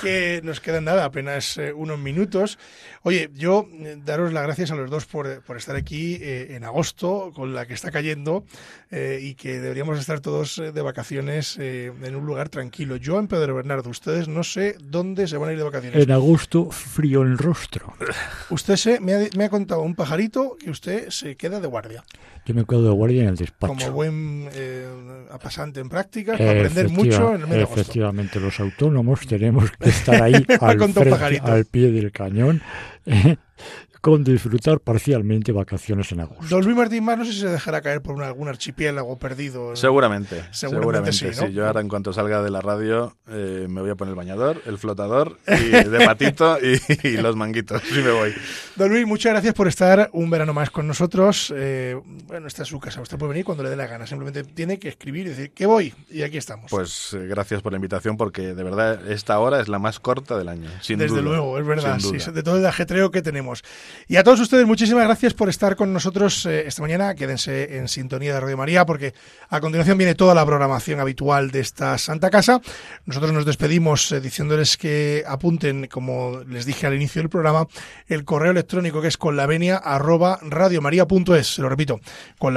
[0.00, 2.56] Que nos quedan nada, apenas eh, unos minutos.
[3.02, 6.62] Oye, yo eh, daros las gracias a los dos por, por estar aquí eh, en
[6.64, 8.44] agosto, con la que está cayendo,
[8.92, 12.94] eh, y que deberíamos estar todos eh, de vacaciones eh, en un lugar tranquilo.
[12.96, 16.02] Yo en Pedro Bernardo, ustedes no sé dónde se van a ir de vacaciones.
[16.02, 17.94] En agosto, frío en rostro.
[18.50, 22.04] Usted se, me, ha, me ha contado un pajarito que usted se queda de guardia,
[22.46, 23.72] Yo me quedo de guardia en el despacho.
[23.74, 24.86] como buen eh,
[25.30, 27.80] apasante en prácticas, para aprender mucho en el mes de agosto.
[27.80, 32.62] Efectivamente, los autónomos tenemos que estar ahí al, frente, al pie del cañón,
[33.06, 33.36] eh,
[34.00, 36.44] con disfrutar parcialmente vacaciones en agosto.
[36.48, 39.76] Don Luis Martín Más, no sé si se dejará caer por un- algún archipiélago perdido.
[39.76, 41.48] Seguramente, Seguramente seguramente, sí, ¿no?
[41.48, 44.62] Yo ahora en cuanto salga de la radio eh, me voy a poner el bañador,
[44.66, 48.32] el flotador y de patito y, y los manguitos y me voy.
[48.76, 51.52] Don Luis, muchas gracias por estar un verano más con nosotros.
[51.56, 53.00] Eh, bueno, esta es su casa.
[53.00, 54.06] Usted puede venir cuando le dé la gana.
[54.06, 55.92] Simplemente tiene que escribir y decir que voy.
[56.10, 56.70] Y aquí estamos.
[56.70, 60.38] Pues eh, gracias por la invitación porque de verdad esta hora es la más corta
[60.38, 60.68] del año.
[60.80, 62.32] Sin Desde duda, luego, es verdad, sin sí, duda.
[62.32, 63.62] de todo el ajetreo que tenemos.
[64.08, 67.14] Y a todos ustedes, muchísimas gracias por estar con nosotros eh, esta mañana.
[67.14, 69.14] Quédense en sintonía de Radio María porque
[69.48, 72.60] a continuación viene toda la programación habitual de esta Santa Casa.
[73.06, 77.66] Nosotros nos despedimos eh, diciéndoles que apunten, como les dije al inicio del programa,
[78.08, 79.30] el correo electrónico que es con.
[79.40, 82.00] Se lo repito,
[82.38, 82.54] con.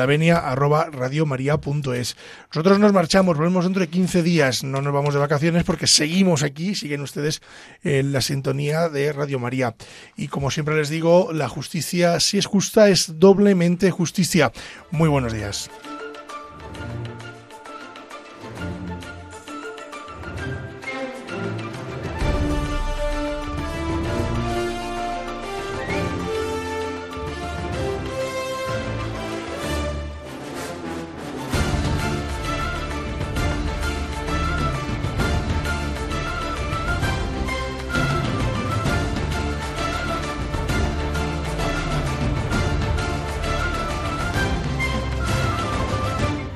[2.54, 4.64] Nosotros nos marchamos, volvemos dentro de 15 días.
[4.64, 7.42] No nos vamos de vacaciones porque seguimos aquí, siguen ustedes
[7.84, 9.76] en la sintonía de Radio María.
[10.18, 14.52] Y como siempre les digo, la justicia, si es justa, es doblemente justicia.
[14.92, 15.70] Muy buenos días.